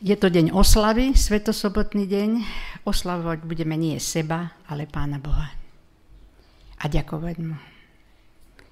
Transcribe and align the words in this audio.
Je 0.00 0.16
to 0.16 0.32
deň 0.32 0.56
oslavy, 0.56 1.12
svetosobotný 1.12 2.08
deň. 2.08 2.30
Oslavovať 2.88 3.44
budeme 3.44 3.76
nie 3.76 4.00
seba, 4.00 4.56
ale 4.64 4.88
Pána 4.88 5.20
Boha. 5.20 5.52
A 6.80 6.88
ďakovať 6.88 7.36
Mu. 7.44 7.60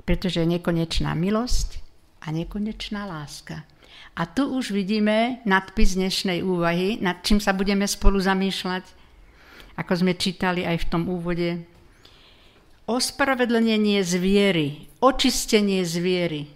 Pretože 0.09 0.41
je 0.41 0.56
nekonečná 0.56 1.12
milosť 1.12 1.85
a 2.25 2.33
nekonečná 2.33 3.04
láska. 3.04 3.69
A 4.17 4.25
tu 4.25 4.49
už 4.56 4.72
vidíme 4.72 5.45
nadpis 5.45 6.01
dnešnej 6.01 6.41
úvahy, 6.41 6.96
nad 7.04 7.21
čím 7.21 7.45
sa 7.45 7.53
budeme 7.53 7.85
spolu 7.85 8.17
zamýšľať, 8.17 8.88
ako 9.76 9.92
sme 10.01 10.17
čítali 10.17 10.65
aj 10.65 10.81
v 10.81 10.88
tom 10.88 11.13
úvode. 11.13 11.60
Ospravedlnenie 12.88 14.01
zviery, 14.01 14.88
očistenie 15.04 15.85
zviery. 15.85 16.48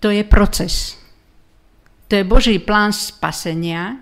To 0.00 0.08
je 0.08 0.24
proces 0.24 1.01
to 2.12 2.20
je 2.20 2.28
Boží 2.28 2.60
plán 2.60 2.92
spasenia 2.92 3.96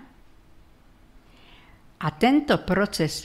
a 1.95 2.11
tento 2.11 2.59
proces 2.59 3.23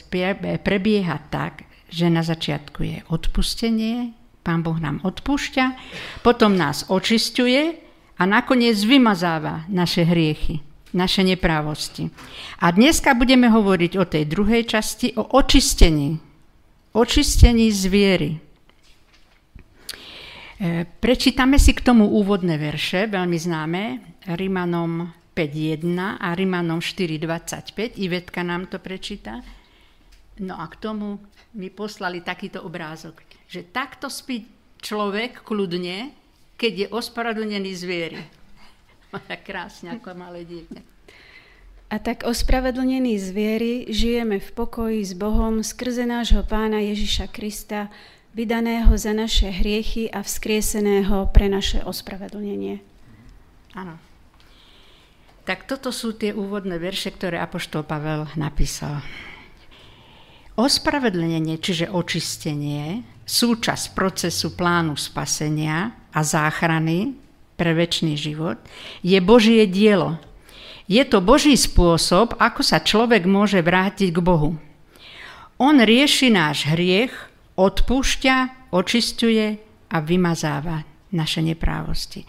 prebieha 0.63 1.27
tak, 1.27 1.67
že 1.91 2.07
na 2.07 2.23
začiatku 2.23 2.87
je 2.87 3.03
odpustenie, 3.11 4.15
Pán 4.47 4.63
Boh 4.63 4.79
nám 4.79 5.03
odpúšťa, 5.03 5.75
potom 6.23 6.55
nás 6.55 6.87
očistuje 6.87 7.83
a 8.15 8.23
nakoniec 8.23 8.79
vymazáva 8.79 9.67
naše 9.67 10.07
hriechy, 10.07 10.63
naše 10.95 11.19
neprávosti. 11.27 12.07
A 12.63 12.71
dneska 12.71 13.11
budeme 13.11 13.51
hovoriť 13.51 13.91
o 13.99 14.07
tej 14.07 14.23
druhej 14.23 14.71
časti, 14.71 15.19
o 15.19 15.35
očistení. 15.35 16.15
Očistení 16.95 17.75
zviery. 17.75 18.39
E, 18.39 18.46
prečítame 21.03 21.61
si 21.61 21.77
k 21.77 21.85
tomu 21.85 22.09
úvodné 22.09 22.57
verše, 22.57 23.05
veľmi 23.05 23.37
známe, 23.37 23.81
Rimanom 24.33 25.13
5.1 25.37 26.17
a 26.17 26.33
Rimanom 26.33 26.81
4.25. 26.81 28.01
Ivetka 28.01 28.41
nám 28.41 28.65
to 28.65 28.81
prečíta. 28.81 29.45
No 30.41 30.57
a 30.57 30.65
k 30.65 30.75
tomu 30.81 31.21
mi 31.53 31.69
poslali 31.69 32.25
takýto 32.25 32.65
obrázok, 32.65 33.21
že 33.45 33.65
takto 33.65 34.09
spí 34.09 34.49
človek 34.81 35.45
kľudne, 35.45 36.13
keď 36.57 36.73
je 36.73 36.87
ospravedlnený 36.89 37.71
zvieri. 37.77 38.21
Tak 39.13 39.45
krásne, 39.49 39.97
ako 39.97 40.17
malé 40.17 40.45
dieťa. 40.45 40.81
A 41.87 42.03
tak 42.03 42.27
ospravedlnení 42.27 43.15
zvieri 43.15 43.87
žijeme 43.87 44.43
v 44.43 44.49
pokoji 44.51 45.07
s 45.07 45.15
Bohom 45.15 45.63
skrze 45.63 46.03
nášho 46.03 46.43
pána 46.43 46.83
Ježiša 46.83 47.31
Krista, 47.31 47.87
vydaného 48.37 48.93
za 48.93 49.17
naše 49.17 49.49
hriechy 49.49 50.13
a 50.13 50.21
vzkrieseného 50.21 51.33
pre 51.33 51.49
naše 51.49 51.81
ospravedlnenie. 51.81 52.77
Áno. 53.73 53.97
Tak 55.41 55.65
toto 55.65 55.89
sú 55.89 56.13
tie 56.13 56.37
úvodné 56.37 56.77
verše, 56.77 57.09
ktoré 57.09 57.41
Apoštol 57.41 57.81
Pavel 57.81 58.29
napísal. 58.37 59.01
Ospravedlnenie, 60.53 61.57
čiže 61.57 61.89
očistenie, 61.89 63.01
súčasť 63.25 63.97
procesu 63.97 64.53
plánu 64.53 64.93
spasenia 64.93 65.97
a 66.13 66.21
záchrany 66.21 67.17
pre 67.57 67.73
väčší 67.73 68.13
život, 68.13 68.61
je 69.01 69.17
Božie 69.17 69.65
dielo. 69.65 70.21
Je 70.85 71.01
to 71.09 71.25
Boží 71.25 71.57
spôsob, 71.57 72.37
ako 72.37 72.61
sa 72.61 72.77
človek 72.85 73.25
môže 73.25 73.65
vrátiť 73.65 74.13
k 74.13 74.19
Bohu. 74.21 74.61
On 75.57 75.73
rieši 75.73 76.29
náš 76.29 76.69
hriech 76.69 77.26
odpúšťa, 77.57 78.69
očistuje 78.71 79.57
a 79.89 79.97
vymazáva 79.99 80.85
naše 81.11 81.41
neprávosti. 81.41 82.23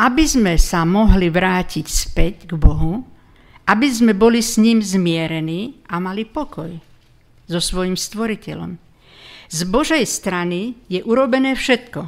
Aby 0.00 0.24
sme 0.24 0.54
sa 0.56 0.88
mohli 0.88 1.28
vrátiť 1.28 1.86
späť 1.86 2.34
k 2.48 2.52
Bohu, 2.56 3.04
aby 3.68 3.86
sme 3.86 4.16
boli 4.16 4.42
s 4.42 4.58
ním 4.58 4.82
zmierení 4.82 5.84
a 5.86 6.02
mali 6.02 6.26
pokoj 6.26 6.74
so 7.46 7.60
svojim 7.60 7.94
stvoriteľom. 7.94 8.78
Z 9.50 9.60
Božej 9.66 10.06
strany 10.06 10.78
je 10.86 11.02
urobené 11.02 11.58
všetko. 11.58 12.06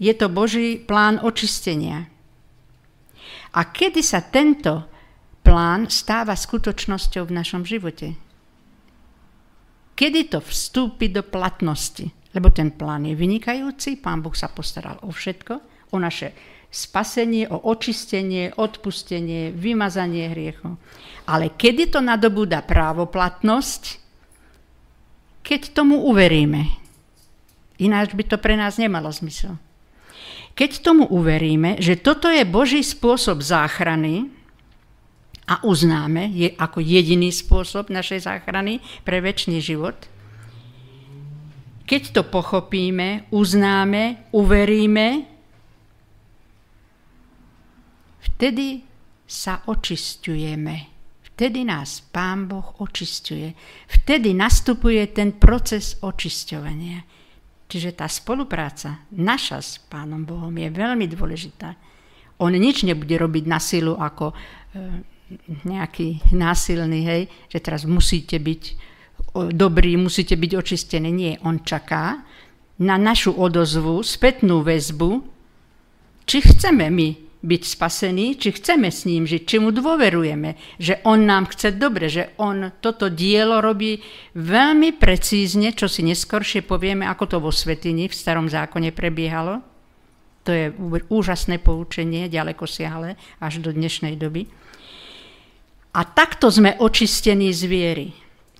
Je 0.00 0.12
to 0.16 0.32
Boží 0.32 0.80
plán 0.80 1.20
očistenia. 1.20 2.08
A 3.52 3.60
kedy 3.68 4.00
sa 4.00 4.24
tento 4.24 4.88
plán 5.44 5.92
stáva 5.92 6.32
skutočnosťou 6.32 7.28
v 7.28 7.36
našom 7.36 7.68
živote? 7.68 8.16
Kedy 10.00 10.32
to 10.32 10.40
vstúpi 10.40 11.12
do 11.12 11.20
platnosti. 11.20 12.08
Lebo 12.32 12.48
ten 12.48 12.72
plán 12.72 13.04
je 13.04 13.12
vynikajúci, 13.12 14.00
Pán 14.00 14.24
Boh 14.24 14.32
sa 14.32 14.48
postaral 14.48 14.96
o 15.04 15.12
všetko, 15.12 15.54
o 15.92 15.96
naše 16.00 16.32
spasenie, 16.72 17.50
o 17.50 17.68
očistenie, 17.68 18.54
odpustenie, 18.56 19.52
vymazanie 19.52 20.32
hriechu. 20.32 20.78
Ale 21.28 21.52
kedy 21.52 21.92
to 21.92 22.00
nadobúda 22.00 22.64
právoplatnosť? 22.64 24.00
Keď 25.44 25.60
tomu 25.76 26.00
uveríme. 26.06 26.80
Ináč 27.82 28.14
by 28.14 28.24
to 28.24 28.36
pre 28.38 28.54
nás 28.54 28.78
nemalo 28.80 29.10
zmysel. 29.10 29.58
Keď 30.54 30.70
tomu 30.80 31.10
uveríme, 31.10 31.76
že 31.82 31.98
toto 31.98 32.30
je 32.30 32.46
Boží 32.46 32.80
spôsob 32.86 33.42
záchrany, 33.42 34.39
a 35.50 35.66
uznáme 35.66 36.30
je 36.30 36.54
ako 36.54 36.78
jediný 36.78 37.34
spôsob 37.34 37.90
našej 37.90 38.22
záchrany 38.22 38.78
pre 39.02 39.18
väčší 39.18 39.58
život. 39.58 39.98
Keď 41.90 42.02
to 42.14 42.22
pochopíme, 42.22 43.26
uznáme, 43.34 44.30
uveríme, 44.30 45.26
vtedy 48.30 48.86
sa 49.26 49.66
očistujeme. 49.66 50.86
Vtedy 51.34 51.66
nás 51.66 51.98
Pán 51.98 52.46
Boh 52.46 52.78
očistuje. 52.78 53.50
Vtedy 53.90 54.30
nastupuje 54.30 55.02
ten 55.10 55.34
proces 55.34 55.98
očisťovania. 55.98 57.02
Čiže 57.66 57.98
tá 57.98 58.06
spolupráca 58.06 59.06
naša 59.18 59.58
s 59.58 59.82
Pánom 59.82 60.22
Bohom 60.22 60.54
je 60.54 60.70
veľmi 60.70 61.10
dôležitá. 61.10 61.74
On 62.38 62.54
nič 62.54 62.86
nebude 62.86 63.14
robiť 63.18 63.44
na 63.50 63.58
silu 63.58 63.98
ako 63.98 64.30
e, 64.30 64.34
nejaký 65.64 66.34
násilný, 66.34 67.00
hej, 67.06 67.22
že 67.46 67.58
teraz 67.62 67.86
musíte 67.86 68.38
byť 68.38 68.62
dobrí, 69.54 69.94
musíte 69.94 70.34
byť 70.34 70.52
očistení. 70.58 71.10
Nie, 71.14 71.32
on 71.46 71.62
čaká 71.62 72.24
na 72.80 72.96
našu 72.96 73.36
odozvu, 73.36 74.00
spätnú 74.00 74.64
väzbu, 74.64 75.20
či 76.24 76.38
chceme 76.40 76.88
my 76.88 77.08
byť 77.40 77.62
spasení, 77.64 78.36
či 78.36 78.52
chceme 78.52 78.92
s 78.92 79.08
ním 79.08 79.24
žiť, 79.24 79.42
či 79.48 79.56
mu 79.56 79.72
dôverujeme, 79.72 80.76
že 80.76 81.00
on 81.08 81.24
nám 81.24 81.48
chce 81.48 81.72
dobre, 81.72 82.12
že 82.12 82.36
on 82.36 82.68
toto 82.84 83.08
dielo 83.08 83.64
robí 83.64 83.96
veľmi 84.36 85.00
precízne, 85.00 85.72
čo 85.72 85.88
si 85.88 86.04
neskoršie 86.04 86.60
povieme, 86.68 87.08
ako 87.08 87.24
to 87.24 87.36
vo 87.40 87.48
Svetini 87.48 88.12
v 88.12 88.16
starom 88.16 88.44
zákone 88.44 88.92
prebiehalo. 88.92 89.64
To 90.44 90.52
je 90.52 90.72
úžasné 91.08 91.60
poučenie, 91.60 92.28
ďaleko 92.28 92.64
siahle, 92.64 93.16
až 93.40 93.60
do 93.60 93.72
dnešnej 93.72 94.20
doby. 94.20 94.48
A 95.90 96.06
takto 96.06 96.46
sme 96.54 96.78
očistení 96.78 97.50
z 97.50 97.66
viery. 97.66 98.08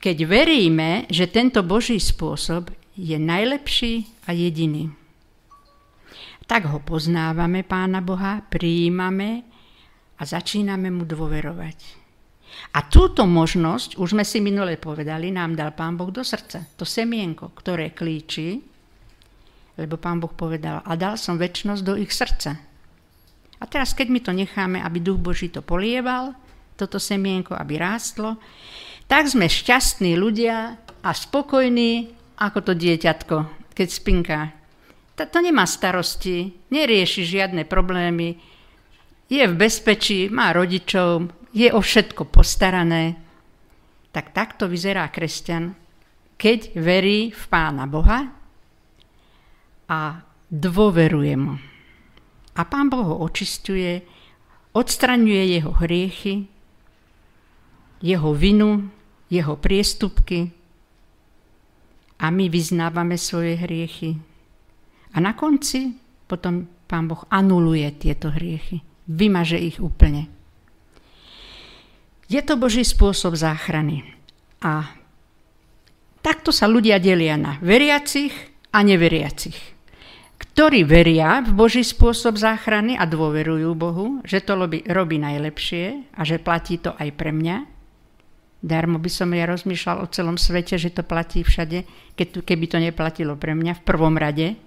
Keď 0.03 0.17
veríme, 0.27 1.07
že 1.07 1.31
tento 1.31 1.63
Boží 1.63 2.03
spôsob 2.03 2.75
je 2.99 3.15
najlepší 3.15 4.27
a 4.27 4.35
jediný. 4.35 4.91
Tak 6.51 6.67
ho 6.67 6.83
poznávame, 6.83 7.63
Pána 7.63 8.03
Boha, 8.03 8.43
prijímame 8.43 9.47
a 10.19 10.23
začíname 10.27 10.91
mu 10.91 11.07
dôverovať. 11.07 12.03
A 12.75 12.83
túto 12.83 13.23
možnosť, 13.31 13.95
už 13.95 14.19
sme 14.19 14.27
si 14.27 14.43
minule 14.43 14.75
povedali, 14.75 15.31
nám 15.31 15.55
dal 15.55 15.71
Pán 15.71 15.95
Boh 15.95 16.11
do 16.11 16.27
srdca. 16.27 16.67
To 16.75 16.83
semienko, 16.83 17.55
ktoré 17.55 17.95
klíči, 17.95 18.59
lebo 19.79 19.95
Pán 20.03 20.19
Boh 20.19 20.35
povedal, 20.35 20.83
a 20.83 20.93
dal 20.99 21.15
som 21.15 21.39
väčšnosť 21.39 21.83
do 21.87 21.95
ich 21.95 22.11
srdca. 22.11 22.59
A 23.61 23.65
teraz, 23.71 23.95
keď 23.95 24.07
my 24.11 24.19
to 24.19 24.33
necháme, 24.35 24.83
aby 24.83 24.99
Duch 24.99 25.23
Boží 25.23 25.47
to 25.47 25.63
polieval, 25.63 26.35
toto 26.81 26.97
semienko, 26.97 27.53
aby 27.53 27.77
rástlo, 27.77 28.41
tak 29.04 29.28
sme 29.28 29.45
šťastní 29.45 30.16
ľudia 30.16 30.81
a 31.04 31.10
spokojní 31.13 32.16
ako 32.41 32.59
to 32.65 32.72
dieťatko, 32.72 33.37
keď 33.77 33.89
spinká. 33.93 34.41
To, 35.21 35.28
to 35.28 35.39
nemá 35.45 35.69
starosti, 35.69 36.57
nerieši 36.72 37.28
žiadne 37.28 37.69
problémy, 37.69 38.41
je 39.31 39.45
v 39.47 39.54
bezpečí, 39.54 40.27
má 40.33 40.51
rodičov, 40.51 41.31
je 41.54 41.69
o 41.71 41.78
všetko 41.78 42.27
postarané. 42.33 43.15
Tak 44.10 44.34
takto 44.34 44.66
vyzerá 44.66 45.07
kresťan, 45.13 45.71
keď 46.34 46.75
verí 46.75 47.31
v 47.31 47.43
Pána 47.47 47.87
Boha 47.87 48.27
a 49.87 50.01
dôveruje 50.51 51.34
mu. 51.39 51.54
A 52.59 52.63
Pán 52.66 52.91
Boh 52.91 53.07
ho 53.07 53.16
očistuje, 53.22 54.03
odstraňuje 54.75 55.43
jeho 55.54 55.71
hriechy, 55.78 56.51
jeho 58.01 58.31
vinu, 58.33 58.89
jeho 59.31 59.55
priestupky 59.57 60.51
a 62.21 62.29
my 62.29 62.53
vyznávame 62.53 63.17
svoje 63.17 63.57
hriechy. 63.57 64.17
A 65.15 65.23
na 65.25 65.33
konci 65.33 65.97
potom 66.29 66.69
Pán 66.91 67.07
Boh 67.07 67.23
anuluje 67.31 67.87
tieto 67.95 68.35
hriechy, 68.35 68.83
vymaže 69.07 69.57
ich 69.57 69.79
úplne. 69.79 70.27
Je 72.31 72.39
to 72.43 72.59
Boží 72.59 72.83
spôsob 72.87 73.35
záchrany. 73.35 74.07
A 74.63 74.91
takto 76.23 76.55
sa 76.55 76.71
ľudia 76.71 77.03
delia 77.03 77.35
na 77.35 77.59
veriacich 77.59 78.31
a 78.71 78.87
neveriacich. 78.87 79.59
Ktorí 80.41 80.87
veria 80.87 81.43
v 81.43 81.51
Boží 81.53 81.83
spôsob 81.83 82.39
záchrany 82.39 82.95
a 82.95 83.07
dôverujú 83.07 83.71
Bohu, 83.75 84.23
že 84.23 84.43
to 84.43 84.55
robí, 84.55 84.83
robí 84.87 85.19
najlepšie 85.19 86.11
a 86.15 86.23
že 86.23 86.43
platí 86.43 86.79
to 86.79 86.95
aj 86.95 87.09
pre 87.15 87.35
mňa. 87.35 87.79
Darmo 88.60 89.01
by 89.01 89.09
som 89.09 89.33
ja 89.33 89.48
rozmýšľal 89.48 90.04
o 90.04 90.10
celom 90.12 90.36
svete, 90.36 90.77
že 90.77 90.92
to 90.92 91.01
platí 91.01 91.41
všade, 91.41 91.89
keby 92.16 92.65
to 92.68 92.77
neplatilo 92.77 93.33
pre 93.41 93.57
mňa 93.57 93.80
v 93.80 93.86
prvom 93.89 94.21
rade. 94.21 94.60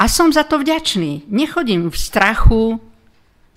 A 0.00 0.04
som 0.08 0.32
za 0.32 0.44
to 0.44 0.60
vďačný. 0.60 1.28
Nechodím 1.28 1.88
v 1.88 1.96
strachu, 1.96 2.80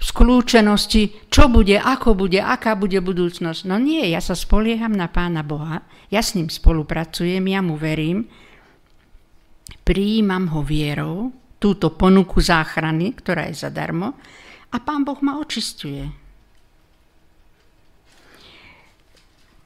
skľúčenosti, 0.04 1.32
čo 1.32 1.48
bude, 1.48 1.80
ako 1.80 2.16
bude, 2.16 2.40
aká 2.44 2.76
bude 2.76 3.00
budúcnosť. 3.00 3.64
No 3.64 3.80
nie, 3.80 4.04
ja 4.12 4.20
sa 4.20 4.36
spolieham 4.36 4.92
na 4.92 5.08
Pána 5.08 5.48
Boha, 5.48 5.88
ja 6.12 6.20
s 6.20 6.36
ním 6.36 6.52
spolupracujem, 6.52 7.44
ja 7.48 7.64
mu 7.64 7.80
verím, 7.80 8.28
prijímam 9.88 10.52
ho 10.52 10.60
vierou, 10.60 11.32
túto 11.56 11.96
ponuku 11.96 12.44
záchrany, 12.44 13.16
ktorá 13.16 13.48
je 13.48 13.64
zadarmo, 13.64 14.20
a 14.76 14.76
Pán 14.84 15.08
Boh 15.08 15.20
ma 15.24 15.40
očistuje. 15.40 16.23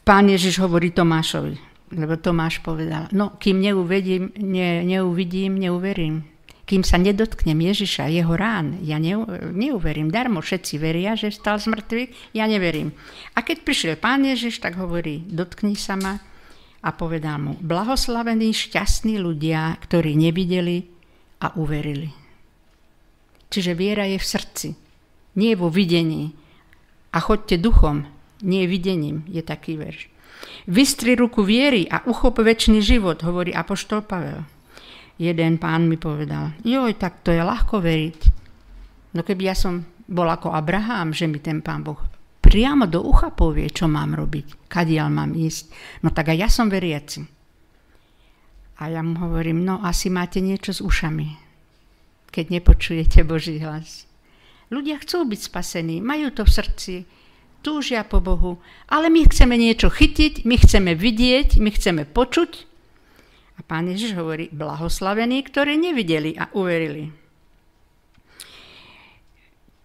Pán 0.07 0.31
Ježiš 0.31 0.63
hovorí 0.63 0.95
Tomášovi, 0.95 1.59
lebo 1.91 2.15
Tomáš 2.15 2.63
povedal, 2.63 3.11
no 3.11 3.35
kým 3.35 3.59
neuvedím, 3.59 4.31
ne, 4.39 4.87
neuvidím, 4.87 5.59
neuverím 5.59 6.23
kým 6.67 6.83
sa 6.83 6.99
nedotknem 6.99 7.55
Ježiša, 7.55 8.11
jeho 8.11 8.35
rán, 8.35 8.83
ja 8.83 8.99
neuverím. 8.99 10.11
Darmo 10.11 10.43
všetci 10.43 10.75
veria, 10.75 11.15
že 11.15 11.31
stal 11.31 11.63
z 11.63 11.71
mŕtvych, 11.71 12.35
ja 12.35 12.43
neverím. 12.43 12.91
A 13.39 13.39
keď 13.39 13.63
prišiel 13.63 13.95
pán 13.95 14.27
Ježiš, 14.27 14.59
tak 14.59 14.75
hovorí, 14.75 15.23
dotkni 15.31 15.79
sa 15.79 15.95
ma 15.95 16.19
a 16.83 16.89
povedal 16.91 17.39
mu, 17.39 17.53
blahoslavení, 17.63 18.51
šťastní 18.51 19.15
ľudia, 19.15 19.79
ktorí 19.79 20.19
nevideli 20.19 20.91
a 21.39 21.55
uverili. 21.55 22.11
Čiže 23.47 23.71
viera 23.71 24.03
je 24.03 24.19
v 24.19 24.27
srdci, 24.27 24.67
nie 25.39 25.55
vo 25.55 25.71
videní. 25.71 26.35
A 27.15 27.23
chodte 27.23 27.55
duchom, 27.55 28.03
nie 28.41 28.67
videním, 28.69 29.25
je 29.29 29.41
taký 29.41 29.77
verš. 29.77 30.09
Vystri 30.69 31.17
ruku 31.17 31.41
viery 31.41 31.89
a 31.89 32.05
uchop 32.05 32.41
väčší 32.41 32.81
život, 32.83 33.23
hovorí 33.25 33.55
Apoštol 33.55 34.05
Pavel 34.05 34.45
jeden 35.17 35.57
pán 35.57 35.89
mi 35.89 35.97
povedal, 35.97 36.53
joj, 36.61 36.93
tak 36.95 37.25
to 37.25 37.33
je 37.33 37.41
ľahko 37.41 37.81
veriť. 37.81 38.19
No 39.17 39.25
keby 39.25 39.49
ja 39.49 39.55
som 39.57 39.81
bol 40.05 40.29
ako 40.29 40.53
Abraham, 40.53 41.11
že 41.11 41.25
mi 41.25 41.41
ten 41.41 41.65
pán 41.65 41.81
Boh 41.81 41.99
priamo 42.37 42.87
do 42.87 43.03
ucha 43.03 43.33
povie, 43.33 43.67
čo 43.67 43.91
mám 43.91 44.15
robiť, 44.15 44.71
kadiaľ 44.71 45.11
mám 45.11 45.35
ísť, 45.35 45.73
no 46.05 46.15
tak 46.15 46.31
aj 46.31 46.37
ja 46.37 46.49
som 46.53 46.71
veriaci. 46.71 47.27
A 48.77 48.93
ja 48.93 49.01
mu 49.01 49.19
hovorím, 49.19 49.65
no 49.65 49.81
asi 49.83 50.07
máte 50.07 50.39
niečo 50.39 50.71
s 50.71 50.79
ušami, 50.79 51.33
keď 52.31 52.45
nepočujete 52.61 53.25
Boží 53.27 53.59
hlas. 53.59 54.05
Ľudia 54.69 55.01
chcú 55.01 55.27
byť 55.27 55.41
spasení, 55.43 55.99
majú 55.99 56.29
to 56.31 56.45
v 56.45 56.55
srdci, 56.55 56.95
túžia 57.67 58.07
po 58.07 58.23
Bohu, 58.23 58.63
ale 58.87 59.11
my 59.11 59.27
chceme 59.27 59.59
niečo 59.59 59.91
chytiť, 59.91 60.47
my 60.47 60.55
chceme 60.55 60.95
vidieť, 60.95 61.59
my 61.59 61.67
chceme 61.75 62.07
počuť 62.07 62.51
a 63.57 63.65
pán 63.65 63.91
Ježiš 63.91 64.15
hovorí, 64.15 64.47
blahoslavení, 64.53 65.43
ktorí 65.43 65.75
nevideli 65.75 66.37
a 66.39 66.47
uverili. 66.55 67.09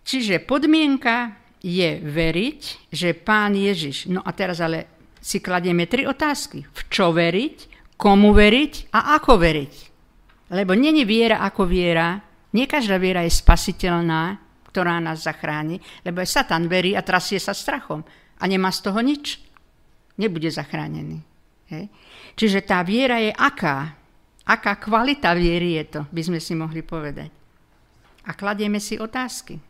Čiže 0.07 0.45
podmienka 0.45 1.35
je 1.65 1.99
veriť, 1.99 2.93
že 2.93 3.17
pán 3.17 3.57
Ježiš, 3.57 4.13
no 4.13 4.21
a 4.21 4.31
teraz 4.31 4.61
ale 4.61 4.87
si 5.23 5.39
kladieme 5.41 5.89
tri 5.89 6.05
otázky. 6.05 6.67
V 6.67 6.81
čo 6.91 7.15
veriť, 7.15 7.57
komu 7.97 8.35
veriť 8.35 8.93
a 8.93 9.17
ako 9.17 9.39
veriť. 9.39 9.75
Lebo 10.53 10.75
není 10.75 11.07
viera 11.07 11.41
ako 11.47 11.65
viera, 11.65 12.19
nie 12.53 12.69
každá 12.69 13.01
viera 13.01 13.25
je 13.25 13.33
spasiteľná, 13.33 14.42
ktorá 14.73 14.97
nás 15.05 15.29
zachráni, 15.29 15.77
lebo 16.01 16.25
aj 16.25 16.33
Satan 16.33 16.65
verí 16.65 16.97
a 16.97 17.05
trasie 17.05 17.37
sa 17.37 17.53
strachom 17.53 18.01
a 18.41 18.45
nemá 18.49 18.73
z 18.73 18.81
toho 18.89 18.99
nič. 19.05 19.37
Nebude 20.17 20.49
zachránený. 20.49 21.21
Hej. 21.69 21.93
Čiže 22.33 22.65
tá 22.65 22.81
viera 22.81 23.21
je 23.21 23.33
aká? 23.37 23.93
Aká 24.49 24.81
kvalita 24.81 25.37
viery 25.37 25.79
je 25.79 25.85
to, 25.97 26.01
by 26.09 26.21
sme 26.25 26.41
si 26.41 26.57
mohli 26.57 26.81
povedať. 26.81 27.31
A 28.27 28.33
kladieme 28.33 28.81
si 28.81 28.97
otázky. 28.97 29.61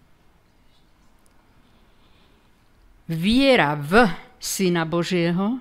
Viera 3.13 3.77
v 3.77 4.07
Syna 4.39 4.89
Božieho, 4.89 5.61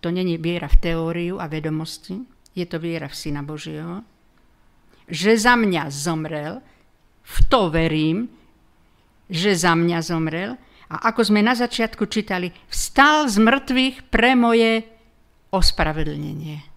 to 0.00 0.08
není 0.08 0.38
viera 0.40 0.70
v 0.70 0.80
teóriu 0.80 1.36
a 1.42 1.50
vedomosti, 1.50 2.16
je 2.56 2.64
to 2.64 2.80
viera 2.80 3.06
v 3.10 3.18
Syna 3.18 3.44
Božieho, 3.44 4.00
že 5.06 5.36
za 5.36 5.58
mňa 5.58 5.92
zomrel, 5.92 6.64
v 7.22 7.38
to 7.46 7.70
verím, 7.70 8.28
že 9.32 9.56
za 9.56 9.72
mňa 9.72 9.98
zomrel 10.04 10.58
a 10.92 11.08
ako 11.08 11.32
sme 11.32 11.40
na 11.40 11.56
začiatku 11.56 12.04
čítali, 12.04 12.52
vstal 12.68 13.24
z 13.32 13.40
mŕtvych 13.40 13.96
pre 14.12 14.36
moje 14.36 14.84
ospravedlnenie. 15.48 16.72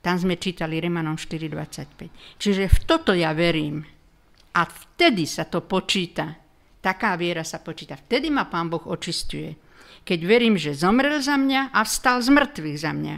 Tam 0.00 0.16
sme 0.16 0.40
čítali 0.40 0.80
Rimanom 0.80 1.20
4.25. 1.20 2.40
Čiže 2.40 2.64
v 2.70 2.78
toto 2.88 3.12
ja 3.12 3.36
verím. 3.36 3.84
A 4.56 4.64
vtedy 4.64 5.28
sa 5.28 5.44
to 5.44 5.60
počíta. 5.60 6.32
Taká 6.80 7.18
viera 7.20 7.44
sa 7.44 7.60
počíta. 7.60 7.98
Vtedy 7.98 8.32
ma 8.32 8.48
Pán 8.48 8.72
Boh 8.72 8.80
očistuje. 8.88 9.52
Keď 10.08 10.20
verím, 10.24 10.56
že 10.56 10.72
zomrel 10.72 11.20
za 11.20 11.36
mňa 11.36 11.74
a 11.74 11.84
vstal 11.84 12.24
z 12.24 12.32
mŕtvych 12.32 12.78
za 12.80 12.96
mňa. 12.96 13.16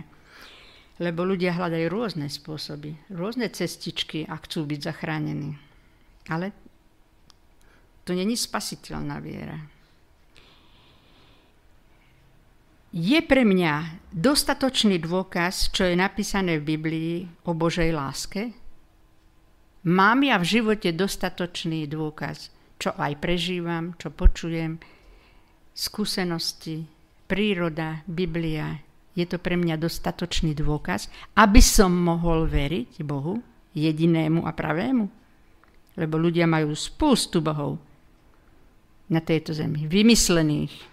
Lebo 1.01 1.23
ľudia 1.23 1.55
hľadajú 1.55 1.87
rôzne 1.87 2.27
spôsoby, 2.27 2.99
rôzne 3.15 3.47
cestičky 3.47 4.27
a 4.27 4.35
chcú 4.43 4.67
byť 4.67 4.81
zachránení. 4.91 5.70
Ale 6.31 6.55
to 8.07 8.15
není 8.15 8.39
spasiteľná 8.39 9.19
viera. 9.19 9.59
Je 12.91 13.23
pre 13.23 13.47
mňa 13.47 14.03
dostatočný 14.11 14.99
dôkaz, 14.99 15.71
čo 15.71 15.87
je 15.87 15.95
napísané 15.95 16.59
v 16.59 16.75
Biblii 16.75 17.15
o 17.47 17.55
Božej 17.55 17.95
láske? 17.95 18.51
Mám 19.87 20.27
ja 20.27 20.43
v 20.43 20.59
živote 20.59 20.91
dostatočný 20.91 21.87
dôkaz, 21.87 22.51
čo 22.83 22.91
aj 22.99 23.15
prežívam, 23.23 23.95
čo 23.95 24.11
počujem, 24.11 24.83
skúsenosti, 25.71 26.83
príroda, 27.31 28.03
Biblia. 28.11 28.83
Je 29.15 29.23
to 29.23 29.39
pre 29.39 29.55
mňa 29.55 29.79
dostatočný 29.79 30.59
dôkaz, 30.59 31.07
aby 31.39 31.63
som 31.63 31.95
mohol 31.95 32.51
veriť 32.51 33.07
Bohu, 33.07 33.39
jedinému 33.71 34.43
a 34.43 34.51
pravému. 34.51 35.20
Lebo 36.01 36.17
ľudia 36.17 36.49
majú 36.49 36.73
spústu 36.73 37.45
bohov 37.45 37.77
na 39.13 39.21
tejto 39.21 39.53
zemi, 39.53 39.85
vymyslených, 39.85 40.91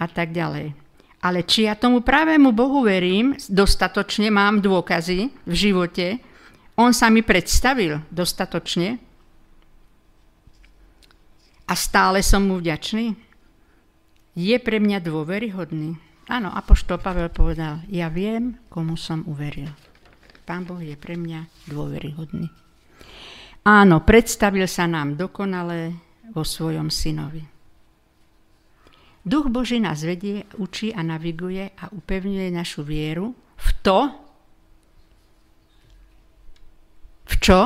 a 0.00 0.06
tak 0.08 0.32
ďalej. 0.32 0.72
Ale 1.20 1.44
či 1.44 1.68
ja 1.68 1.76
tomu 1.76 2.00
pravému 2.00 2.56
Bohu 2.56 2.80
verím, 2.80 3.36
dostatočne 3.52 4.32
mám 4.32 4.64
dôkazy 4.64 5.28
v 5.44 5.52
živote, 5.52 6.16
on 6.80 6.96
sa 6.96 7.12
mi 7.12 7.20
predstavil 7.20 8.00
dostatočne 8.08 8.96
a 11.68 11.74
stále 11.76 12.24
som 12.24 12.48
mu 12.48 12.56
vďačný, 12.56 13.12
je 14.32 14.56
pre 14.56 14.80
mňa 14.80 15.04
dôveryhodný. 15.04 16.00
Áno, 16.30 16.48
Apoštol 16.48 16.96
Pavel 16.96 17.28
povedal, 17.28 17.84
ja 17.92 18.08
viem, 18.08 18.56
komu 18.72 18.96
som 18.96 19.20
uveril. 19.28 19.68
Pán 20.48 20.64
Boh 20.64 20.80
je 20.80 20.96
pre 20.96 21.20
mňa 21.20 21.68
dôveryhodný. 21.68 22.48
Áno, 23.70 24.02
predstavil 24.02 24.66
sa 24.66 24.90
nám 24.90 25.14
dokonale 25.14 25.94
vo 26.34 26.42
svojom 26.42 26.90
synovi. 26.90 27.46
Duch 29.22 29.46
Boží 29.46 29.78
nás 29.78 30.02
vedie, 30.02 30.42
učí 30.58 30.90
a 30.90 31.06
naviguje 31.06 31.70
a 31.78 31.86
upevňuje 31.94 32.50
našu 32.50 32.82
vieru 32.82 33.30
v 33.54 33.68
to, 33.86 33.98
v 37.30 37.34
čo? 37.38 37.60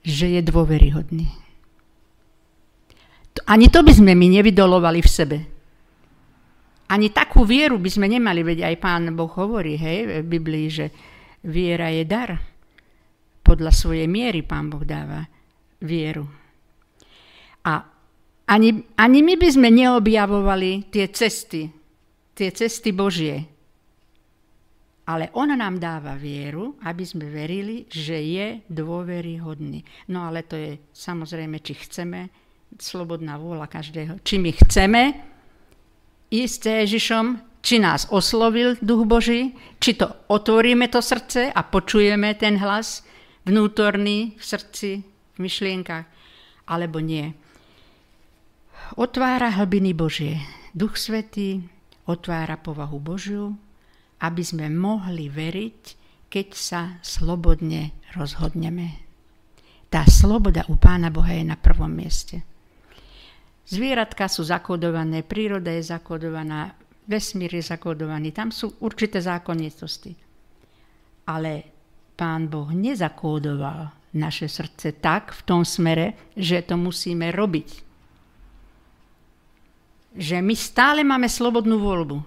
Že 0.00 0.26
je 0.38 0.42
dôveryhodný. 0.48 1.28
Ani 3.52 3.68
to 3.68 3.84
by 3.84 3.92
sme 3.92 4.16
my 4.16 4.32
nevydolovali 4.32 5.04
v 5.04 5.12
sebe. 5.12 5.38
Ani 6.88 7.12
takú 7.12 7.44
vieru 7.44 7.76
by 7.76 7.90
sme 7.92 8.08
nemali, 8.08 8.40
veď 8.40 8.72
aj 8.72 8.76
pán 8.80 9.12
Boh 9.12 9.28
hovorí 9.28 9.76
hej, 9.76 10.24
v 10.24 10.24
Biblii, 10.24 10.68
že 10.72 10.86
viera 11.44 11.92
je 11.92 12.04
dar. 12.08 12.51
Podľa 13.42 13.72
svojej 13.74 14.08
miery 14.08 14.46
pán 14.46 14.70
Boh 14.70 14.82
dáva 14.86 15.26
vieru. 15.82 16.24
A 17.66 17.82
ani, 18.48 18.82
ani 18.98 19.20
my 19.22 19.34
by 19.38 19.48
sme 19.50 19.68
neobjavovali 19.70 20.90
tie 20.90 21.06
cesty, 21.10 21.70
tie 22.34 22.50
cesty 22.50 22.90
Božie. 22.90 23.46
Ale 25.02 25.34
on 25.34 25.50
nám 25.50 25.82
dáva 25.82 26.14
vieru, 26.14 26.78
aby 26.86 27.02
sme 27.02 27.26
verili, 27.26 27.90
že 27.90 28.22
je 28.22 28.62
dôveryhodný. 28.70 29.82
No 30.14 30.30
ale 30.30 30.46
to 30.46 30.54
je 30.54 30.78
samozrejme, 30.94 31.58
či 31.58 31.74
chceme 31.74 32.30
slobodná 32.78 33.36
vôľa 33.36 33.66
každého. 33.66 34.22
Či 34.22 34.38
my 34.38 34.50
chceme 34.54 35.02
ísť 36.32 36.60
s 36.62 36.70
Ježišom, 36.86 37.26
či 37.60 37.82
nás 37.82 38.08
oslovil 38.10 38.78
Duch 38.80 39.04
Boží, 39.04 39.54
či 39.78 39.98
to 39.98 40.08
otvoríme 40.30 40.88
to 40.88 41.02
srdce 41.02 41.50
a 41.52 41.60
počujeme 41.66 42.34
ten 42.38 42.56
hlas 42.58 43.04
vnútorný 43.42 44.38
v 44.38 44.42
srdci, 44.42 44.90
v 45.02 45.38
myšlienkach, 45.38 46.06
alebo 46.68 47.02
nie. 47.02 47.34
Otvára 48.94 49.50
hlbiny 49.56 49.96
Božie. 49.96 50.38
Duch 50.72 50.96
Svetý 50.96 51.64
otvára 52.08 52.58
povahu 52.58 52.98
Božiu, 52.98 53.54
aby 54.22 54.42
sme 54.42 54.70
mohli 54.70 55.28
veriť, 55.28 55.80
keď 56.32 56.48
sa 56.54 56.80
slobodne 57.04 57.92
rozhodneme. 58.16 59.02
Tá 59.92 60.08
sloboda 60.08 60.64
u 60.72 60.80
Pána 60.80 61.12
Boha 61.12 61.36
je 61.36 61.44
na 61.44 61.60
prvom 61.60 61.92
mieste. 61.92 62.40
Zvieratka 63.68 64.28
sú 64.28 64.44
zakodované, 64.44 65.20
príroda 65.24 65.68
je 65.72 65.84
zakodovaná, 65.84 66.72
vesmír 67.04 67.60
je 67.60 67.64
zakodovaný, 67.64 68.32
tam 68.32 68.48
sú 68.48 68.80
určité 68.80 69.20
zákonitosti. 69.20 70.12
Ale 71.28 71.71
Pán 72.22 72.46
Boh 72.46 72.70
nezakódoval 72.70 73.90
naše 74.14 74.46
srdce 74.46 74.94
tak 75.02 75.34
v 75.34 75.42
tom 75.42 75.66
smere, 75.66 76.30
že 76.38 76.62
to 76.62 76.78
musíme 76.78 77.34
robiť. 77.34 77.68
Že 80.14 80.38
my 80.38 80.54
stále 80.54 81.02
máme 81.02 81.26
slobodnú 81.26 81.82
voľbu. 81.82 82.22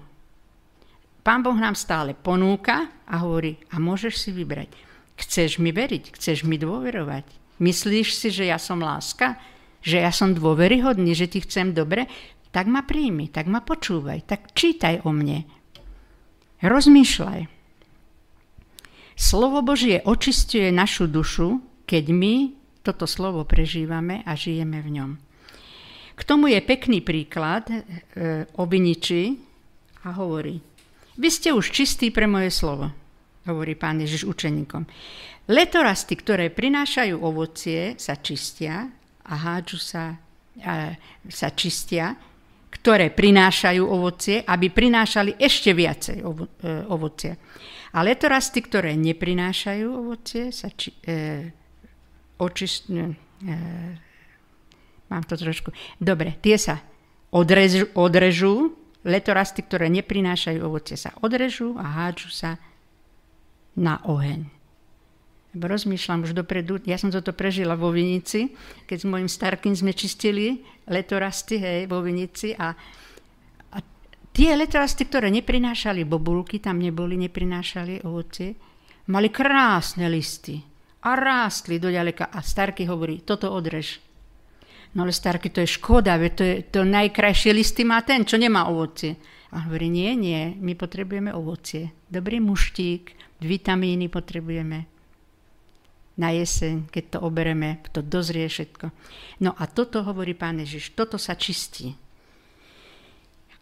Pán 1.23 1.39
Boh 1.39 1.55
nám 1.55 1.79
stále 1.79 2.11
ponúka 2.11 2.91
a 3.07 3.23
hovorí, 3.23 3.55
a 3.71 3.79
môžeš 3.79 4.19
si 4.19 4.29
vybrať. 4.35 4.75
Chceš 5.15 5.63
mi 5.63 5.71
veriť, 5.71 6.11
chceš 6.11 6.43
mi 6.43 6.59
dôverovať. 6.59 7.23
Myslíš 7.63 8.19
si, 8.19 8.35
že 8.35 8.51
ja 8.51 8.59
som 8.59 8.83
láska? 8.83 9.39
že 9.85 10.01
ja 10.01 10.09
som 10.09 10.33
dôveryhodný, 10.33 11.13
že 11.13 11.29
ti 11.29 11.45
chcem 11.45 11.69
dobre, 11.69 12.09
tak 12.49 12.65
ma 12.65 12.81
príjmi, 12.81 13.29
tak 13.29 13.45
ma 13.45 13.61
počúvaj, 13.61 14.25
tak 14.25 14.57
čítaj 14.57 15.05
o 15.05 15.13
mne. 15.13 15.45
Rozmýšľaj. 16.65 17.54
Slovo 19.15 19.63
Božie 19.63 20.03
očistuje 20.03 20.75
našu 20.75 21.07
dušu, 21.07 21.63
keď 21.87 22.11
my 22.11 22.33
toto 22.83 23.07
slovo 23.07 23.47
prežívame 23.47 24.21
a 24.27 24.35
žijeme 24.35 24.83
v 24.83 24.89
ňom. 24.99 25.11
K 26.15 26.21
tomu 26.23 26.51
je 26.51 26.59
pekný 26.59 26.99
príklad 26.99 27.67
e, 27.67 27.79
o 28.55 28.63
viniči 28.67 29.35
a 30.03 30.15
hovorí, 30.15 30.59
vy 31.15 31.29
ste 31.31 31.55
už 31.55 31.71
čistí 31.71 32.11
pre 32.11 32.27
moje 32.27 32.51
slovo, 32.51 32.91
hovorí 33.47 33.79
pán 33.79 34.03
Ježiš 34.03 34.27
učeníkom. 34.27 34.83
Letorasty, 35.47 36.19
ktoré 36.19 36.51
prinášajú 36.51 37.15
ovocie, 37.15 37.95
sa 37.95 38.19
čistia 38.19 38.91
a 39.23 39.33
hádžu 39.33 39.79
sa, 39.79 40.19
a 40.59 40.91
sa 41.31 41.49
čistia, 41.55 42.15
ktoré 42.67 43.15
prinášajú 43.15 43.83
ovocie, 43.83 44.43
aby 44.43 44.67
prinášali 44.71 45.39
ešte 45.39 45.71
viacej 45.71 46.17
ovo, 46.23 46.51
e, 46.59 46.83
ovocie. 46.91 47.39
A 47.95 48.03
letorasty, 48.03 48.59
ktoré 48.59 48.99
neprinášajú 48.99 49.87
ovocie, 49.87 50.51
sa 50.51 50.67
či, 50.67 50.91
e, 51.07 51.47
očist, 52.35 52.91
e, 52.91 53.15
mám 55.07 55.23
to 55.23 55.39
trošku. 55.39 55.71
Dobre, 55.95 56.35
tie 56.43 56.59
sa 56.59 56.83
odrežu, 57.31 57.87
odrežú, 57.95 58.75
letorasty, 59.07 59.63
ktoré 59.63 59.87
neprinášajú 59.87 60.59
ovocie, 60.59 60.99
sa 60.99 61.15
odrežú 61.23 61.79
a 61.79 61.87
hádžu 61.87 62.29
sa 62.35 62.59
na 63.79 64.03
oheň 64.03 64.55
rozmýšľam 65.63 66.27
už 66.27 66.35
dopredu, 66.35 66.83
ja 66.83 66.99
som 66.99 67.07
toto 67.07 67.31
prežila 67.31 67.79
vo 67.79 67.87
Vinici, 67.95 68.51
keď 68.83 68.97
s 68.99 69.07
mojim 69.07 69.29
starkým 69.31 69.71
sme 69.71 69.95
čistili 69.95 70.59
letorasty 70.91 71.55
hej, 71.55 71.79
vo 71.87 72.03
Vinici 72.03 72.51
a 72.51 72.75
tie 74.35 74.51
letorasty, 74.59 75.07
ktoré 75.07 75.31
neprinášali 75.31 76.03
bobulky, 76.03 76.59
tam 76.59 76.83
neboli, 76.83 77.15
neprinášali 77.15 78.03
ovocie, 78.03 78.59
mali 79.07 79.31
krásne 79.31 80.11
listy 80.11 80.59
a 81.07 81.15
rástli 81.15 81.79
do 81.79 81.87
ďaleka 81.87 82.27
a 82.27 82.43
starky 82.43 82.83
hovorí, 82.83 83.23
toto 83.23 83.47
odrež. 83.55 84.03
No 84.95 85.07
ale 85.07 85.15
starky, 85.15 85.51
to 85.51 85.63
je 85.63 85.79
škoda, 85.79 86.19
veď 86.19 86.31
to, 86.35 86.43
je, 86.43 86.55
to 86.71 86.79
najkrajšie 86.83 87.51
listy 87.55 87.87
má 87.87 88.03
ten, 88.03 88.27
čo 88.27 88.35
nemá 88.35 88.67
ovocie. 88.67 89.15
A 89.55 89.67
hovorí, 89.67 89.87
nie, 89.87 90.11
nie, 90.19 90.51
my 90.59 90.75
potrebujeme 90.75 91.31
ovocie. 91.31 91.95
Dobrý 92.11 92.43
muštík, 92.43 93.15
vitamíny 93.39 94.11
potrebujeme 94.11 94.87
na 96.15 96.31
jeseň, 96.31 96.87
keď 96.87 97.03
to 97.11 97.17
obereme, 97.27 97.83
to 97.91 97.99
dozrie 97.99 98.47
všetko. 98.47 98.87
No 99.43 99.51
a 99.51 99.67
toto 99.67 99.99
hovorí 100.03 100.31
Pán 100.31 100.63
Ježiš, 100.63 100.95
toto 100.95 101.19
sa 101.19 101.35
čistí. 101.35 101.95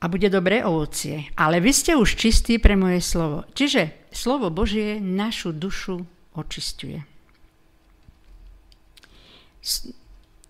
A 0.03 0.11
bude 0.11 0.27
dobré 0.27 0.67
ovocie. 0.67 1.31
Ale 1.39 1.63
vy 1.63 1.71
ste 1.71 1.95
už 1.95 2.19
čistí 2.19 2.59
pre 2.59 2.75
moje 2.75 2.99
slovo. 2.99 3.47
Čiže 3.55 4.11
slovo 4.11 4.51
Božie 4.51 4.99
našu 4.99 5.55
dušu 5.55 6.03
očistuje. 6.35 7.07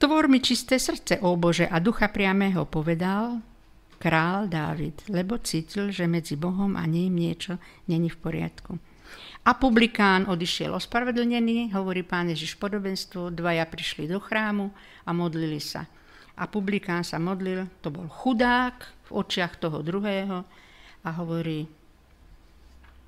Tvor 0.02 0.26
mi 0.26 0.42
čisté 0.42 0.82
srdce, 0.82 1.22
ó 1.22 1.38
Bože, 1.38 1.70
a 1.70 1.78
ducha 1.78 2.10
priamého 2.10 2.66
povedal 2.66 3.46
král 4.02 4.52
Dávid, 4.52 5.06
lebo 5.08 5.40
cítil, 5.40 5.94
že 5.94 6.12
medzi 6.12 6.36
Bohom 6.36 6.76
a 6.76 6.84
ním 6.84 7.16
niečo 7.16 7.56
není 7.88 8.12
v 8.12 8.20
poriadku. 8.20 8.76
A 9.48 9.56
publikán 9.56 10.28
odišiel 10.28 10.76
ospravedlnený, 10.76 11.72
hovorí 11.72 12.04
pán 12.04 12.28
Ježiš 12.28 12.60
podobenstvo, 12.60 13.32
dvaja 13.32 13.64
prišli 13.64 14.12
do 14.12 14.20
chrámu 14.20 14.76
a 15.08 15.10
modlili 15.16 15.60
sa. 15.64 15.88
A 16.34 16.50
publikán 16.50 17.06
sa 17.06 17.22
modlil, 17.22 17.70
to 17.86 17.94
bol 17.94 18.10
chudák 18.10 18.82
v 19.10 19.22
očiach 19.22 19.62
toho 19.62 19.86
druhého 19.86 20.42
a 21.06 21.10
hovorí, 21.22 21.70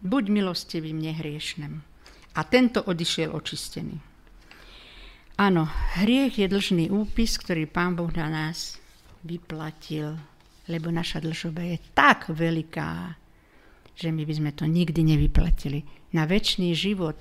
buď 0.05 0.23
milostivý 0.29 0.93
mne 0.93 1.17
hriešnem. 1.17 1.73
A 2.35 2.41
tento 2.45 2.85
odišiel 2.85 3.33
očistený. 3.33 3.97
Áno, 5.35 5.67
hriech 5.99 6.39
je 6.39 6.47
dlžný 6.47 6.85
úpis, 6.93 7.35
ktorý 7.35 7.67
Pán 7.67 7.97
Boh 7.97 8.11
na 8.13 8.29
nás 8.29 8.79
vyplatil, 9.25 10.15
lebo 10.69 10.93
naša 10.93 11.19
dlžoba 11.19 11.65
je 11.65 11.77
tak 11.91 12.29
veľká, 12.29 13.17
že 13.95 14.11
my 14.11 14.23
by 14.23 14.33
sme 14.35 14.51
to 14.53 14.69
nikdy 14.69 15.01
nevyplatili. 15.01 15.83
Na 16.13 16.23
väčší 16.23 16.71
život 16.71 17.17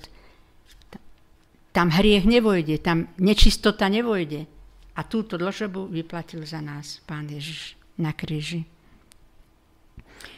tam 1.75 1.91
hriech 1.91 2.23
nevojde, 2.23 2.79
tam 2.79 3.11
nečistota 3.19 3.91
nevojde. 3.91 4.47
A 4.95 5.01
túto 5.03 5.35
dlžobu 5.35 5.91
vyplatil 5.91 6.47
za 6.47 6.63
nás 6.63 7.03
Pán 7.03 7.27
Ježiš 7.27 7.75
na 7.99 8.15
kríži. 8.15 8.63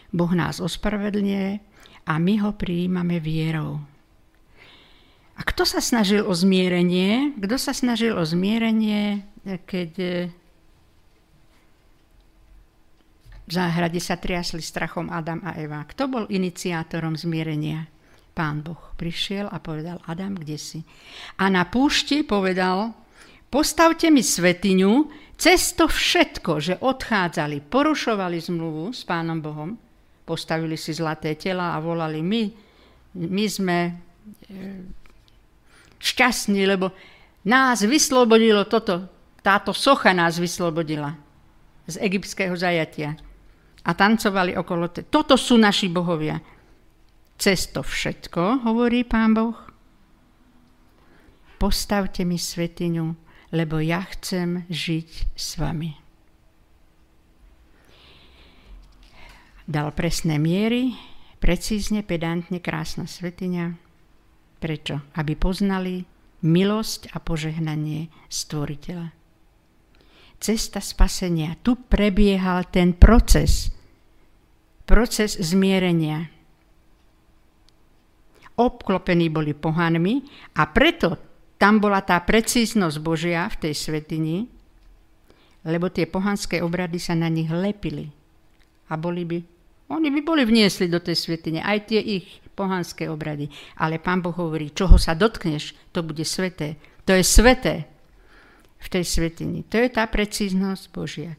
Boh 0.09 0.33
nás 0.33 0.57
ospravedlňuje 0.57 1.49
a 2.07 2.13
my 2.17 2.33
ho 2.41 2.55
prijímame 2.55 3.21
vierou. 3.21 3.77
A 5.37 5.41
kto 5.45 5.69
sa 5.69 5.77
snažil 5.77 6.25
o 6.25 6.33
zmierenie? 6.33 7.37
Kto 7.37 7.61
sa 7.61 7.69
snažil 7.69 8.17
o 8.17 8.25
zmierenie, 8.25 9.21
keď 9.45 9.91
v 13.47 13.51
záhrade 13.51 14.01
sa 14.03 14.19
triasli 14.19 14.59
strachom 14.59 15.07
Adam 15.07 15.39
a 15.45 15.55
Eva. 15.55 15.87
Kto 15.87 16.11
bol 16.11 16.25
iniciátorom 16.27 17.15
zmierenia? 17.15 17.87
Pán 18.35 18.61
Boh 18.61 18.93
prišiel 18.99 19.47
a 19.47 19.57
povedal, 19.57 20.03
Adam, 20.03 20.35
kde 20.35 20.59
si? 20.59 20.79
A 21.39 21.47
na 21.47 21.63
púšti 21.65 22.21
povedal, 22.27 22.91
postavte 23.47 24.11
mi 24.11 24.23
svetiňu, 24.23 24.91
cez 25.37 25.73
to 25.77 25.85
všetko, 25.85 26.51
že 26.59 26.73
odchádzali, 26.81 27.61
porušovali 27.69 28.37
zmluvu 28.41 28.91
s 28.91 29.05
Pánom 29.05 29.37
Bohom, 29.37 29.77
postavili 30.25 30.75
si 30.75 30.91
zlaté 30.91 31.37
tela 31.37 31.75
a 31.75 31.81
volali, 31.81 32.19
my, 32.19 32.43
my 33.15 33.45
sme 33.45 33.77
e, 33.87 33.91
šťastní, 36.01 36.67
lebo 36.67 36.91
nás 37.47 37.85
vyslobodilo 37.85 38.67
toto, 38.67 39.07
táto 39.39 39.71
socha 39.71 40.11
nás 40.11 40.35
vyslobodila 40.41 41.15
z 41.87 41.95
egyptského 42.03 42.51
zajatia 42.59 43.15
a 43.87 43.91
tancovali 43.95 44.51
okolo. 44.59 44.91
Te- 44.91 45.07
Toto 45.07 45.39
sú 45.39 45.55
naši 45.55 45.87
bohovia. 45.87 46.35
Cez 47.37 47.71
to 47.71 47.85
všetko, 47.85 48.67
hovorí 48.67 49.07
pán 49.07 49.31
Boh, 49.31 49.55
postavte 51.61 52.25
mi 52.27 52.35
svetiňu, 52.35 53.26
lebo 53.53 53.79
ja 53.79 54.03
chcem 54.07 54.67
žiť 54.67 55.09
s 55.35 55.57
vami. 55.59 55.95
Dal 59.67 59.91
presné 59.91 60.39
miery, 60.39 60.95
precízne, 61.43 61.99
pedantne, 62.03 62.63
krásna 62.63 63.03
svetiňa. 63.03 63.75
Prečo? 64.63 65.03
Aby 65.19 65.35
poznali 65.35 66.07
milosť 66.41 67.11
a 67.11 67.19
požehnanie 67.19 68.07
stvoriteľa. 68.31 69.11
Cesta 70.39 70.79
spasenia. 70.79 71.59
Tu 71.59 71.75
prebiehal 71.75 72.71
ten 72.71 72.95
proces 72.95 73.75
proces 74.87 75.35
zmierenia. 75.35 76.31
Obklopení 78.57 79.27
boli 79.29 79.51
pohanmi 79.53 80.23
a 80.57 80.71
preto 80.71 81.26
tam 81.57 81.81
bola 81.81 82.05
tá 82.05 82.21
precíznosť 82.21 82.97
Božia 83.01 83.49
v 83.49 83.69
tej 83.69 83.73
svetini, 83.73 84.45
lebo 85.65 85.89
tie 85.89 86.05
pohanské 86.05 86.61
obrady 86.61 87.01
sa 87.01 87.17
na 87.17 87.27
nich 87.27 87.49
lepili. 87.49 88.13
A 88.87 88.95
boli 88.95 89.27
by, 89.27 89.37
oni 89.91 90.09
by 90.13 90.21
boli 90.23 90.47
vniesli 90.47 90.87
do 90.87 91.01
tej 91.01 91.17
svetine, 91.17 91.59
aj 91.59 91.91
tie 91.91 91.99
ich 91.99 92.39
pohanské 92.55 93.11
obrady. 93.11 93.51
Ale 93.77 93.99
pán 93.99 94.23
Boh 94.23 94.33
hovorí, 94.33 94.71
čoho 94.71 94.95
sa 94.95 95.17
dotkneš, 95.17 95.93
to 95.93 96.05
bude 96.05 96.23
sveté. 96.23 96.79
To 97.03 97.11
je 97.13 97.25
sveté 97.25 97.85
v 98.77 98.87
tej 98.87 99.03
svetini. 99.03 99.65
To 99.67 99.81
je 99.81 99.89
tá 99.91 100.05
precíznosť 100.07 100.83
Božia. 100.93 101.33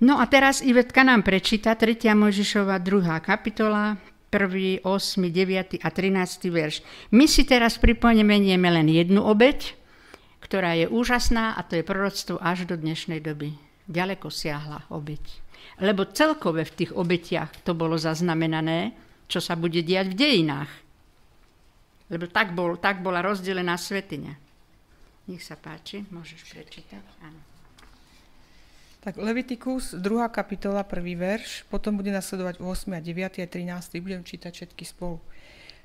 No 0.00 0.20
a 0.20 0.28
teraz 0.28 0.60
Ivetka 0.60 1.02
nám 1.02 1.24
prečíta 1.24 1.72
3. 1.72 2.12
Možišova 2.12 2.76
2. 2.80 3.20
kapitola, 3.24 3.96
1., 4.36 4.84
8., 4.84 5.32
9. 5.32 5.80
a 5.80 5.88
13. 5.88 6.52
verš. 6.52 6.84
My 7.10 7.24
si 7.24 7.48
teraz 7.48 7.80
pripomenieme 7.80 8.68
len 8.68 8.92
jednu 8.92 9.24
obeď, 9.24 9.72
ktorá 10.44 10.76
je 10.76 10.86
úžasná 10.86 11.56
a 11.56 11.64
to 11.64 11.80
je 11.80 11.82
proroctvo 11.82 12.36
až 12.38 12.68
do 12.68 12.76
dnešnej 12.76 13.24
doby. 13.24 13.56
Ďaleko 13.88 14.28
siahla 14.28 14.84
obeď. 14.92 15.24
Lebo 15.80 16.04
celkové 16.06 16.68
v 16.68 16.76
tých 16.84 16.92
obetiach 16.92 17.64
to 17.64 17.72
bolo 17.72 17.96
zaznamenané, 17.96 18.92
čo 19.26 19.40
sa 19.40 19.56
bude 19.56 19.80
diať 19.80 20.12
v 20.12 20.18
dejinách. 20.18 20.70
Lebo 22.12 22.30
tak, 22.30 22.54
bol, 22.54 22.78
tak 22.78 23.02
bola 23.02 23.18
rozdelená 23.24 23.74
svetiňa. 23.74 24.34
Nech 25.26 25.42
sa 25.42 25.58
páči, 25.58 26.06
môžeš 26.14 26.46
prečítať. 26.54 27.02
Áno. 27.26 27.55
Tak 29.06 29.22
Levitikus, 29.22 29.94
2. 29.94 30.02
kapitola, 30.34 30.82
1. 30.82 30.98
verš, 31.14 31.62
potom 31.70 31.94
bude 31.94 32.10
nasledovať 32.10 32.58
8. 32.58 32.90
a 32.90 32.98
9. 32.98 33.38
a 33.38 33.46
13. 33.46 34.02
Budem 34.02 34.26
čítať 34.26 34.50
všetky 34.50 34.82
spolu. 34.82 35.22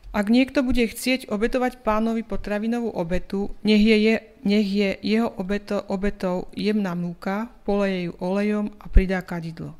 Ak 0.10 0.34
niekto 0.34 0.66
bude 0.66 0.82
chcieť 0.90 1.30
obetovať 1.30 1.86
pánovi 1.86 2.26
potravinovú 2.26 2.90
obetu, 2.90 3.54
nech 3.62 3.78
je, 3.78 3.94
je, 3.94 4.16
nech 4.42 4.66
je 4.66 4.98
jeho 5.06 5.30
obeto, 5.38 5.86
obetou 5.86 6.50
jemná 6.58 6.98
múka, 6.98 7.54
poleje 7.62 8.10
ju 8.10 8.18
olejom 8.18 8.74
a 8.82 8.90
pridá 8.90 9.22
kadidlo. 9.22 9.78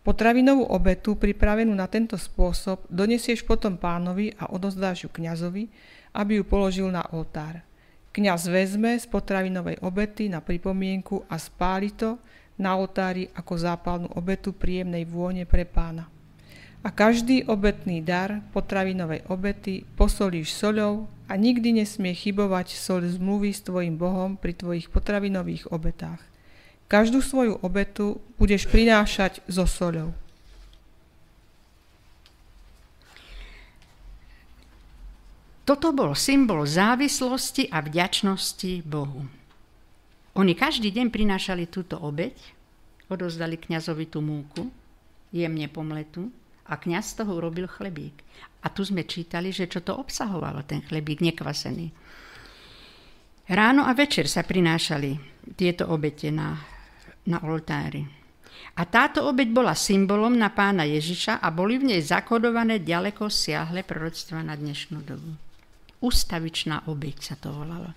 Potravinovú 0.00 0.64
obetu, 0.64 1.20
pripravenú 1.20 1.76
na 1.76 1.84
tento 1.84 2.16
spôsob, 2.16 2.80
donesieš 2.88 3.44
potom 3.44 3.76
pánovi 3.76 4.40
a 4.40 4.48
odozdáš 4.48 5.04
ju 5.04 5.12
kňazovi, 5.12 5.68
aby 6.16 6.40
ju 6.40 6.44
položil 6.48 6.88
na 6.88 7.04
oltár. 7.12 7.60
Kňaz 8.16 8.48
vezme 8.48 8.96
z 8.96 9.04
potravinovej 9.04 9.84
obety 9.84 10.32
na 10.32 10.40
pripomienku 10.40 11.28
a 11.28 11.36
spáli 11.36 11.92
to, 11.92 12.16
na 12.54 12.78
oltári 12.78 13.30
ako 13.34 13.52
zápalnú 13.58 14.08
obetu 14.14 14.54
príjemnej 14.54 15.06
vône 15.06 15.42
pre 15.44 15.66
pána. 15.66 16.06
A 16.84 16.92
každý 16.92 17.48
obetný 17.48 18.04
dar 18.04 18.44
potravinovej 18.52 19.24
obety 19.32 19.88
posolíš 19.96 20.52
soľou 20.52 21.08
a 21.24 21.32
nikdy 21.32 21.80
nesmie 21.80 22.12
chybovať 22.12 22.76
soľ 22.76 23.16
zmluvy 23.16 23.56
s 23.56 23.64
tvojim 23.64 23.96
Bohom 23.96 24.36
pri 24.36 24.52
tvojich 24.52 24.92
potravinových 24.92 25.72
obetách. 25.72 26.20
Každú 26.84 27.24
svoju 27.24 27.56
obetu 27.64 28.20
budeš 28.36 28.68
prinášať 28.68 29.40
so 29.48 29.64
soľou. 29.64 30.12
Toto 35.64 35.96
bol 35.96 36.12
symbol 36.12 36.68
závislosti 36.68 37.72
a 37.72 37.80
vďačnosti 37.80 38.84
Bohu. 38.84 39.24
Oni 40.34 40.58
každý 40.58 40.90
deň 40.90 41.14
prinášali 41.14 41.70
túto 41.70 41.94
obeď, 41.94 42.34
odozdali 43.06 43.54
kňazovi 43.54 44.10
tú 44.10 44.18
múku, 44.18 44.66
jemne 45.30 45.70
pomletu, 45.70 46.26
a 46.66 46.74
kňaz 46.74 47.14
z 47.14 47.14
toho 47.22 47.38
urobil 47.38 47.70
chlebík. 47.70 48.18
A 48.66 48.72
tu 48.72 48.82
sme 48.82 49.06
čítali, 49.06 49.54
že 49.54 49.70
čo 49.70 49.84
to 49.84 49.94
obsahovalo, 49.94 50.66
ten 50.66 50.82
chlebík 50.82 51.22
nekvasený. 51.22 51.92
Ráno 53.46 53.86
a 53.86 53.94
večer 53.94 54.26
sa 54.26 54.42
prinášali 54.42 55.20
tieto 55.54 55.86
obete 55.92 56.34
na, 56.34 56.56
na 57.30 57.38
oltári. 57.44 58.02
A 58.74 58.82
táto 58.90 59.28
obeď 59.30 59.54
bola 59.54 59.76
symbolom 59.78 60.34
na 60.34 60.50
pána 60.50 60.82
Ježiša 60.82 61.38
a 61.38 61.52
boli 61.54 61.78
v 61.78 61.94
nej 61.94 62.02
zakodované 62.02 62.82
ďaleko 62.82 63.30
siahle 63.30 63.86
proroctva 63.86 64.42
na 64.42 64.58
dnešnú 64.58 64.98
dobu. 65.04 65.30
Ustavičná 66.02 66.90
obeď 66.90 67.16
sa 67.22 67.36
to 67.38 67.54
volalo 67.54 67.94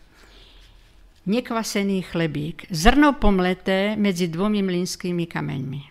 nekvasený 1.28 2.08
chlebík, 2.08 2.72
zrno 2.72 3.20
pomleté 3.20 4.00
medzi 4.00 4.32
dvomi 4.32 4.64
mlynskými 4.64 5.28
kameňmi. 5.28 5.82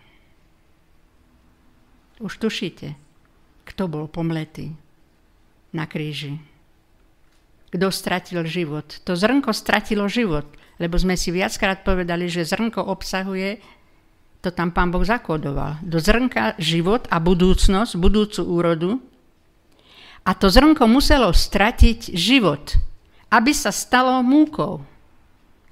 Už 2.24 2.32
tušíte, 2.40 2.96
kto 3.68 3.82
bol 3.92 4.08
pomletý 4.08 4.72
na 5.76 5.84
kríži. 5.84 6.40
Kto 7.68 7.92
stratil 7.92 8.40
život. 8.48 8.88
To 9.04 9.12
zrnko 9.12 9.52
stratilo 9.52 10.08
život, 10.08 10.48
lebo 10.80 10.96
sme 10.96 11.12
si 11.20 11.28
viackrát 11.28 11.84
povedali, 11.84 12.32
že 12.32 12.48
zrnko 12.48 12.80
obsahuje, 12.88 13.60
to 14.40 14.48
tam 14.48 14.72
pán 14.72 14.88
Boh 14.88 15.04
zakodoval, 15.04 15.76
do 15.84 16.00
zrnka 16.00 16.56
život 16.56 17.04
a 17.12 17.20
budúcnosť, 17.20 17.92
budúcu 18.00 18.42
úrodu. 18.48 18.90
A 20.24 20.32
to 20.32 20.48
zrnko 20.48 20.88
muselo 20.88 21.28
stratiť 21.36 22.16
život, 22.16 22.80
aby 23.28 23.52
sa 23.52 23.68
stalo 23.68 24.24
múkou 24.24 24.95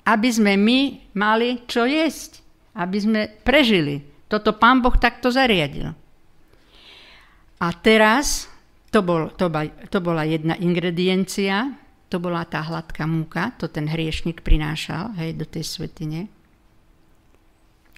aby 0.05 0.29
sme 0.29 0.61
my 0.61 0.81
mali 1.17 1.65
čo 1.65 1.89
jesť, 1.89 2.45
aby 2.77 2.99
sme 3.01 3.21
prežili. 3.43 4.05
Toto 4.29 4.57
pán 4.57 4.85
Boh 4.85 4.95
takto 4.97 5.33
zariadil. 5.33 5.97
A 7.61 7.67
teraz 7.81 8.51
to, 8.93 9.01
bol, 9.01 9.33
to, 9.33 9.49
to 9.89 9.99
bola 10.05 10.29
jedna 10.29 10.55
ingrediencia, 10.61 11.73
to 12.13 12.21
bola 12.21 12.45
tá 12.45 12.61
hladká 12.61 13.09
múka, 13.09 13.57
to 13.57 13.67
ten 13.67 13.89
hriešnik 13.89 14.45
prinášal 14.45 15.17
hej, 15.17 15.35
do 15.35 15.49
tej 15.49 15.65
svetine. 15.65 16.29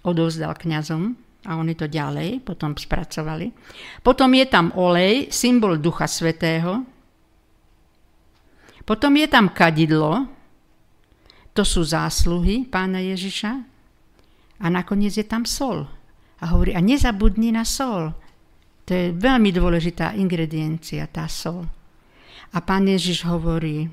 Odovzdal 0.06 0.54
kňazom 0.54 1.18
a 1.44 1.58
oni 1.58 1.74
to 1.74 1.90
ďalej 1.90 2.40
potom 2.46 2.78
spracovali. 2.78 3.50
Potom 4.06 4.30
je 4.32 4.46
tam 4.46 4.70
olej, 4.78 5.34
symbol 5.34 5.82
Ducha 5.82 6.06
Svetého. 6.06 6.86
Potom 8.86 9.18
je 9.18 9.26
tam 9.26 9.50
kadidlo, 9.50 10.35
to 11.56 11.64
sú 11.64 11.80
zásluhy 11.80 12.68
pána 12.68 13.00
Ježiša. 13.00 13.52
A 14.60 14.66
nakoniec 14.68 15.16
je 15.16 15.24
tam 15.24 15.48
sol. 15.48 15.88
A 16.40 16.52
hovorí, 16.52 16.76
a 16.76 16.84
nezabudni 16.84 17.48
na 17.48 17.64
sol. 17.64 18.12
To 18.84 18.90
je 18.92 19.16
veľmi 19.16 19.50
dôležitá 19.56 20.12
ingrediencia, 20.20 21.08
tá 21.08 21.24
sol. 21.26 21.64
A 22.52 22.60
pán 22.60 22.84
Ježiš 22.84 23.24
hovorí, 23.24 23.88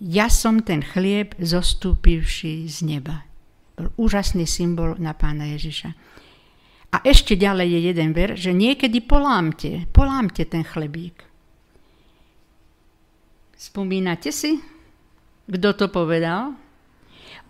ja 0.00 0.32
som 0.32 0.64
ten 0.64 0.80
chlieb 0.80 1.36
zostúpivší 1.36 2.64
z 2.70 2.78
neba. 2.86 3.28
Bol 3.76 3.92
úžasný 4.00 4.48
symbol 4.48 4.96
na 4.96 5.12
pána 5.12 5.50
Ježiša. 5.52 5.90
A 6.90 6.96
ešte 7.04 7.36
ďalej 7.36 7.68
je 7.70 7.80
jeden 7.92 8.10
ver, 8.16 8.34
že 8.34 8.50
niekedy 8.56 9.04
polámte, 9.04 9.86
polámte 9.92 10.42
ten 10.48 10.64
chlebík. 10.64 11.22
Spomínate 13.60 14.32
si? 14.32 14.79
Kto 15.50 15.68
to 15.74 15.86
povedal? 15.90 16.54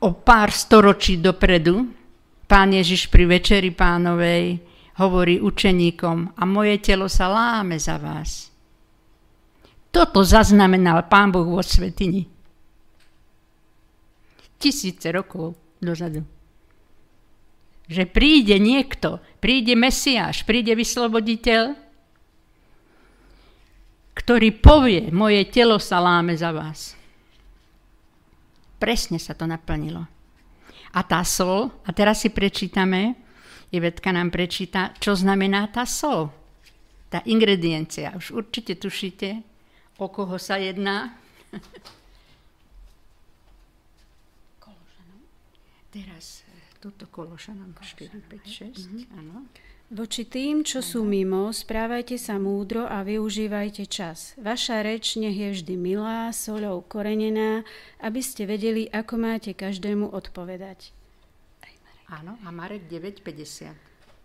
O 0.00 0.16
pár 0.16 0.48
storočí 0.48 1.20
dopredu 1.20 1.84
pán 2.48 2.72
Ježiš 2.72 3.12
pri 3.12 3.28
večeri 3.28 3.68
pánovej 3.68 4.56
hovorí 4.96 5.36
učeníkom 5.36 6.34
a 6.34 6.42
moje 6.48 6.80
telo 6.80 7.06
sa 7.12 7.28
láme 7.28 7.76
za 7.76 8.00
vás. 8.00 8.48
Toto 9.92 10.24
zaznamenal 10.24 11.04
pán 11.12 11.28
Boh 11.28 11.44
vo 11.44 11.60
svetini. 11.60 12.24
Tisíce 14.56 15.08
rokov 15.12 15.56
dozadu. 15.80 16.24
Že 17.90 18.06
príde 18.06 18.56
niekto, 18.56 19.18
príde 19.42 19.74
Mesiáš, 19.74 20.46
príde 20.46 20.72
vysloboditeľ, 20.78 21.74
ktorý 24.14 24.48
povie, 24.62 25.10
moje 25.10 25.42
telo 25.50 25.80
sa 25.82 25.98
láme 25.98 26.38
za 26.38 26.54
vás. 26.54 26.99
Presne 28.80 29.20
sa 29.20 29.36
to 29.36 29.44
naplnilo. 29.44 30.08
A 30.90 31.00
tá 31.04 31.20
sol, 31.22 31.68
a 31.84 31.92
teraz 31.92 32.24
si 32.24 32.32
prečítame, 32.32 33.14
Ivetka 33.70 34.10
nám 34.10 34.34
prečíta, 34.34 34.90
čo 34.98 35.14
znamená 35.14 35.70
tá 35.70 35.86
sol. 35.86 36.34
Tá 37.06 37.22
ingrediencia. 37.22 38.10
Už 38.18 38.34
určite 38.34 38.74
tušíte, 38.74 39.46
o 40.02 40.10
koho 40.10 40.34
sa 40.42 40.58
jedná. 40.58 41.14
Kološanom. 44.62 45.22
Teraz 45.94 46.42
eh, 46.50 46.54
túto 46.82 47.06
Kološanom 47.06 47.78
4, 47.78 48.10
5, 48.26 48.74
6. 48.74 49.14
Áno. 49.14 49.46
Voči 49.90 50.22
tým, 50.22 50.62
čo 50.62 50.86
sú 50.86 51.02
mimo, 51.02 51.50
správajte 51.50 52.14
sa 52.14 52.38
múdro 52.38 52.86
a 52.86 53.02
využívajte 53.02 53.90
čas. 53.90 54.38
Vaša 54.38 54.86
reč 54.86 55.18
nech 55.18 55.34
je 55.34 55.50
vždy 55.50 55.74
milá, 55.74 56.30
soľou 56.30 56.86
korenená, 56.86 57.66
aby 57.98 58.22
ste 58.22 58.46
vedeli, 58.46 58.86
ako 58.86 59.18
máte 59.18 59.50
každému 59.50 60.14
odpovedať. 60.14 60.94
Áno, 62.06 62.38
a 62.46 62.54
Marek 62.54 62.86
9.50. 62.86 63.74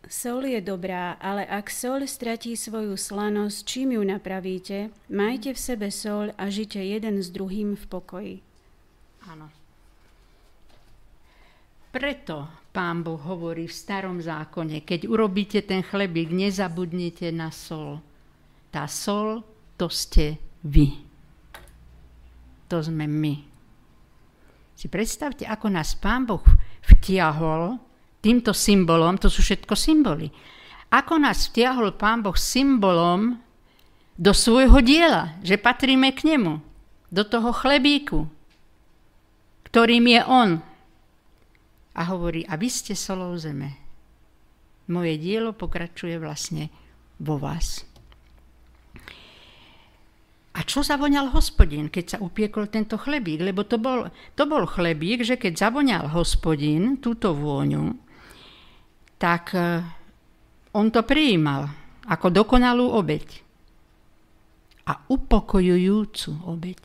Sol 0.05 0.45
je 0.45 0.61
dobrá, 0.61 1.17
ale 1.17 1.49
ak 1.49 1.73
sol 1.73 2.05
stratí 2.05 2.53
svoju 2.53 2.93
slanosť, 2.93 3.65
čím 3.65 3.97
ju 3.97 4.05
napravíte, 4.05 4.93
majte 5.09 5.57
v 5.57 5.59
sebe 5.65 5.89
sol 5.89 6.29
a 6.37 6.45
žite 6.53 6.77
jeden 6.77 7.17
s 7.17 7.33
druhým 7.33 7.73
v 7.73 7.85
pokoji. 7.89 8.35
Áno. 9.25 9.49
preto 11.89 12.64
pán 12.75 13.07
Boh 13.07 13.15
hovorí 13.15 13.71
v 13.71 13.79
starom 13.79 14.19
zákone, 14.19 14.83
keď 14.83 15.07
urobíte 15.07 15.63
ten 15.63 15.79
chlebík, 15.79 16.35
nezabudnite 16.35 17.31
na 17.31 17.47
sol. 17.47 18.03
Tá 18.67 18.83
sol, 18.91 19.39
to 19.79 19.87
ste 19.87 20.35
vy. 20.59 20.91
To 22.67 22.83
sme 22.83 23.07
my. 23.07 23.35
Si 24.75 24.91
predstavte, 24.91 25.47
ako 25.47 25.71
nás 25.71 25.95
pán 25.95 26.27
Boh 26.27 26.43
vtiahol 26.83 27.79
týmto 28.19 28.51
symbolom, 28.51 29.15
to 29.15 29.31
sú 29.31 29.39
všetko 29.39 29.71
symboly. 29.71 30.27
Ako 30.91 31.15
nás 31.15 31.47
vtiahol 31.47 31.95
pán 31.95 32.19
Boh 32.19 32.35
symbolom 32.35 33.39
do 34.19 34.35
svojho 34.35 34.83
diela, 34.83 35.39
že 35.39 35.55
patríme 35.55 36.11
k 36.11 36.35
nemu, 36.35 36.59
do 37.07 37.23
toho 37.23 37.55
chlebíku, 37.55 38.27
ktorým 39.71 40.11
je 40.11 40.21
on. 40.27 40.49
A 41.95 42.01
hovorí, 42.11 42.43
a 42.45 42.59
vy 42.59 42.67
ste 42.67 42.93
solou 42.93 43.31
zeme. 43.39 43.79
Moje 44.91 45.17
dielo 45.17 45.55
pokračuje 45.55 46.19
vlastne 46.19 46.69
vo 47.17 47.39
vás. 47.39 47.87
A 50.55 50.63
čo 50.63 50.79
zavoňal 50.79 51.35
hospodin, 51.35 51.91
keď 51.91 52.15
sa 52.15 52.17
upiekol 52.23 52.71
tento 52.71 52.95
chlebík? 52.95 53.43
Lebo 53.43 53.67
to 53.67 53.75
bol, 53.75 54.07
to 54.39 54.43
bol 54.47 54.63
chlebík, 54.63 55.27
že 55.27 55.35
keď 55.35 55.67
zavoňal 55.67 56.15
hospodin 56.15 56.95
túto 57.03 57.35
vôňu, 57.35 57.91
tak 59.19 59.51
e, 59.51 59.83
on 60.71 60.87
to 60.95 61.03
prijímal 61.03 61.67
ako 62.07 62.31
dokonalú 62.31 62.87
obeď. 62.87 63.43
A 64.87 64.95
upokojujúcu 65.11 66.31
obeď. 66.47 66.79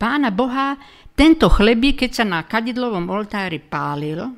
Pána 0.00 0.32
Boha, 0.32 0.80
tento 1.12 1.52
chlebík, 1.52 2.08
keď 2.08 2.10
sa 2.16 2.24
na 2.24 2.40
kadidlovom 2.48 3.04
oltári 3.12 3.60
pálil, 3.60 4.32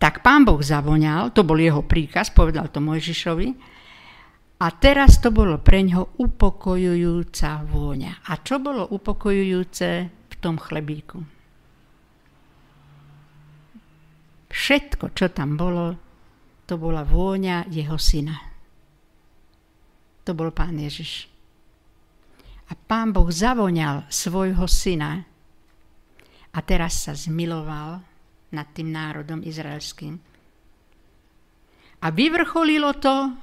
tak 0.00 0.24
pán 0.24 0.48
Boh 0.48 0.56
zavoňal, 0.56 1.36
to 1.36 1.44
bol 1.44 1.60
jeho 1.60 1.84
príkaz, 1.84 2.32
povedal 2.32 2.72
to 2.72 2.80
Mojžišovi, 2.80 3.48
a 4.60 4.66
teraz 4.76 5.20
to 5.20 5.28
bolo 5.32 5.60
pre 5.60 5.84
ňo 5.84 6.20
upokojujúca 6.20 7.64
vôňa. 7.64 8.24
A 8.28 8.40
čo 8.40 8.60
bolo 8.60 8.88
upokojujúce 8.88 9.88
v 10.08 10.34
tom 10.40 10.60
chlebíku? 10.60 11.20
Všetko, 14.52 15.16
čo 15.16 15.32
tam 15.32 15.56
bolo, 15.56 15.96
to 16.68 16.76
bola 16.76 17.04
vôňa 17.04 17.72
jeho 17.72 17.96
syna. 17.96 18.36
To 20.28 20.36
bol 20.36 20.52
pán 20.52 20.76
Ježiš. 20.76 21.24
A 22.70 22.72
pán 22.78 23.10
Boh 23.10 23.26
zavoňal 23.26 24.06
svojho 24.06 24.64
syna 24.70 25.26
a 26.54 26.58
teraz 26.62 27.06
sa 27.06 27.12
zmiloval 27.18 27.98
nad 28.54 28.66
tým 28.70 28.94
národom 28.94 29.42
izraelským. 29.42 30.14
A 32.00 32.06
vyvrcholilo 32.08 32.94
to 32.96 33.34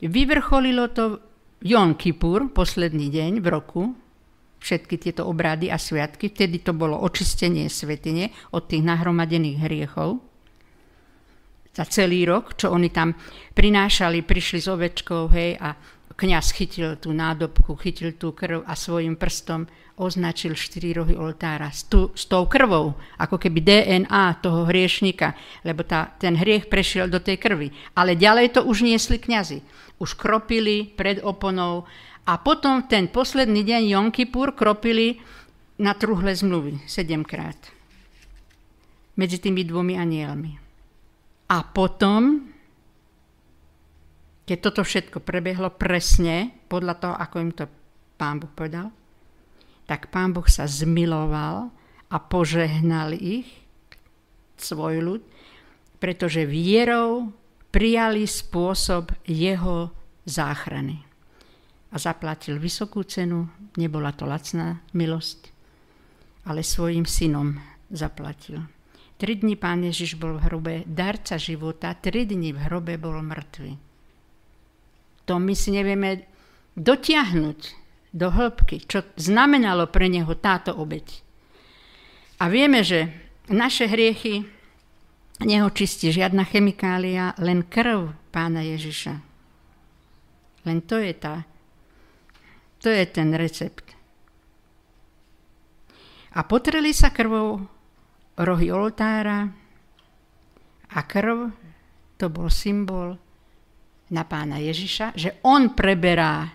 Vyvrcholilo 0.00 0.88
to 0.96 1.20
Jon 1.60 1.92
Kippur, 1.92 2.48
posledný 2.48 3.12
deň 3.12 3.44
v 3.44 3.46
roku, 3.52 3.82
všetky 4.64 4.96
tieto 4.96 5.28
obrady 5.28 5.68
a 5.68 5.76
sviatky. 5.76 6.32
Vtedy 6.32 6.64
to 6.64 6.72
bolo 6.72 6.96
očistenie 7.04 7.68
svetine 7.68 8.32
od 8.56 8.64
tých 8.64 8.80
nahromadených 8.80 9.60
hriechov. 9.60 10.24
Za 11.76 11.84
celý 11.84 12.24
rok, 12.24 12.56
čo 12.56 12.72
oni 12.72 12.88
tam 12.88 13.12
prinášali, 13.52 14.24
prišli 14.24 14.58
s 14.64 14.72
ovečkou, 14.72 15.28
hej, 15.36 15.60
a 15.60 15.76
kňaz 16.20 16.52
chytil 16.52 17.00
tú 17.00 17.16
nádobku, 17.16 17.80
chytil 17.80 18.12
tú 18.12 18.36
krv 18.36 18.60
a 18.68 18.76
svojim 18.76 19.16
prstom 19.16 19.64
označil 19.96 20.52
štyri 20.52 20.92
rohy 20.92 21.16
oltára 21.16 21.72
s, 21.72 21.88
tú, 21.88 22.12
s 22.12 22.28
tou 22.28 22.44
krvou, 22.44 22.96
ako 23.16 23.36
keby 23.40 23.60
DNA 23.60 24.40
toho 24.44 24.68
hriešnika, 24.68 25.32
lebo 25.64 25.84
tá, 25.84 26.12
ten 26.20 26.36
hriech 26.36 26.68
prešiel 26.68 27.08
do 27.08 27.20
tej 27.20 27.40
krvi. 27.40 27.68
Ale 27.96 28.16
ďalej 28.16 28.56
to 28.56 28.60
už 28.64 28.84
niesli 28.84 29.16
kňazi. 29.20 29.60
Už 30.00 30.16
kropili 30.16 30.88
pred 30.92 31.20
oponou 31.20 31.84
a 32.24 32.36
potom 32.40 32.84
ten 32.88 33.08
posledný 33.08 33.64
deň 33.64 33.82
Jom 33.92 34.08
Kippur 34.08 34.52
kropili 34.52 35.20
na 35.80 35.96
truhle 35.96 36.36
zmluvy 36.36 36.80
sedemkrát. 36.88 37.56
Medzi 39.16 39.36
tými 39.40 39.64
dvomi 39.68 40.00
anielmi. 40.00 40.52
A 41.52 41.60
potom, 41.64 42.48
keď 44.50 44.58
toto 44.58 44.82
všetko 44.82 45.22
prebehlo 45.22 45.70
presne 45.70 46.50
podľa 46.66 46.94
toho, 46.98 47.14
ako 47.14 47.36
im 47.38 47.54
to 47.54 47.70
pán 48.18 48.42
Boh 48.42 48.50
povedal, 48.50 48.90
tak 49.86 50.10
pán 50.10 50.34
Boh 50.34 50.50
sa 50.50 50.66
zmiloval 50.66 51.70
a 52.10 52.16
požehnal 52.18 53.14
ich, 53.14 53.46
svoj 54.58 55.06
ľud, 55.06 55.22
pretože 56.02 56.50
vierou 56.50 57.30
prijali 57.70 58.26
spôsob 58.26 59.14
jeho 59.22 59.94
záchrany. 60.26 60.98
A 61.94 61.96
zaplatil 62.02 62.58
vysokú 62.58 63.06
cenu, 63.06 63.46
nebola 63.78 64.10
to 64.10 64.26
lacná 64.26 64.82
milosť, 64.98 65.46
ale 66.50 66.66
svojim 66.66 67.06
synom 67.06 67.54
zaplatil. 67.86 68.66
Tri 69.14 69.38
dni 69.38 69.54
pán 69.54 69.86
Ježiš 69.86 70.18
bol 70.18 70.42
v 70.42 70.50
hrobe, 70.50 70.74
darca 70.90 71.38
života, 71.38 71.94
tri 71.94 72.26
dni 72.26 72.50
v 72.50 72.66
hrobe 72.66 72.98
bol 72.98 73.14
mŕtvy. 73.22 73.89
To 75.30 75.38
my 75.38 75.54
si 75.54 75.70
nevieme 75.70 76.26
dotiahnuť 76.74 77.60
do 78.10 78.34
hĺbky, 78.34 78.82
čo 78.82 79.06
znamenalo 79.14 79.86
pre 79.86 80.10
neho 80.10 80.34
táto 80.34 80.74
obeď. 80.74 81.22
A 82.42 82.50
vieme, 82.50 82.82
že 82.82 83.14
naše 83.46 83.86
hriechy 83.86 84.42
neočistí 85.38 86.10
žiadna 86.10 86.42
chemikália, 86.50 87.38
len 87.38 87.62
krv 87.62 88.10
pána 88.34 88.66
Ježiša. 88.66 89.14
Len 90.66 90.82
to 90.82 90.98
je 90.98 91.14
tá, 91.14 91.46
to 92.82 92.90
je 92.90 93.06
ten 93.06 93.30
recept. 93.38 93.86
A 96.34 96.42
potreli 96.42 96.90
sa 96.90 97.14
krvou 97.14 97.70
rohy 98.34 98.74
oltára 98.74 99.46
a 100.90 100.98
krv 101.06 101.54
to 102.18 102.26
bol 102.26 102.50
symbol 102.50 103.29
na 104.10 104.26
pána 104.26 104.58
Ježiša, 104.58 105.14
že 105.14 105.38
on 105.46 105.72
preberá 105.72 106.50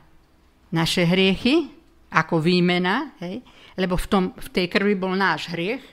naše 0.75 1.07
hriechy 1.07 1.71
ako 2.11 2.43
výmena, 2.43 3.15
hej? 3.23 3.39
lebo 3.79 3.95
v, 3.95 4.07
tom, 4.07 4.23
v 4.35 4.47
tej 4.51 4.67
krvi 4.67 4.95
bol 4.95 5.15
náš 5.15 5.51
hriech, 5.51 5.83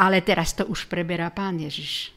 ale 0.00 0.20
teraz 0.20 0.52
to 0.52 0.68
už 0.68 0.88
preberá 0.88 1.32
pán 1.32 1.56
Ježiš. 1.60 2.12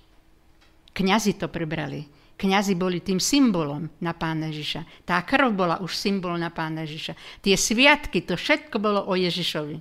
Kňazi 0.91 1.37
to 1.37 1.47
prebrali. 1.47 2.03
Kňazi 2.37 2.77
boli 2.77 3.01
tým 3.01 3.17
symbolom 3.17 3.89
na 4.01 4.13
pána 4.13 4.53
Ježiša. 4.53 5.05
Tá 5.09 5.21
krv 5.25 5.57
bola 5.57 5.81
už 5.81 5.93
symbol 5.93 6.37
na 6.37 6.53
pána 6.53 6.85
Ježiša. 6.85 7.41
Tie 7.41 7.57
sviatky, 7.57 8.21
to 8.25 8.37
všetko 8.37 8.77
bolo 8.77 9.01
o 9.09 9.13
Ježišovi. 9.17 9.77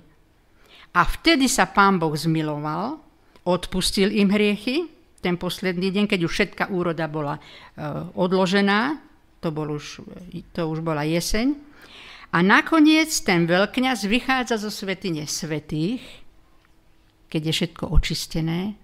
A 0.97 1.01
vtedy 1.05 1.45
sa 1.45 1.69
pán 1.69 2.01
Boh 2.01 2.13
zmiloval, 2.17 2.97
odpustil 3.45 4.09
im 4.09 4.33
hriechy, 4.33 4.89
ten 5.21 5.35
posledný 5.35 5.89
deň, 5.89 6.05
keď 6.05 6.19
už 6.25 6.31
všetká 6.31 6.63
úroda 6.69 7.09
bola 7.09 7.37
uh, 7.37 8.09
odložená, 8.13 9.01
to, 9.41 9.49
bol 9.53 9.77
už, 9.77 10.01
to 10.53 10.61
už 10.65 10.81
bola 10.81 11.05
jeseň. 11.05 11.53
A 12.33 12.43
nakoniec 12.43 13.09
ten 13.23 13.47
veľkňaz 13.47 14.03
vychádza 14.05 14.59
zo 14.59 14.69
svetine 14.73 15.23
svetých, 15.23 16.03
keď 17.31 17.41
je 17.49 17.53
všetko 17.53 17.83
očistené, 17.87 18.75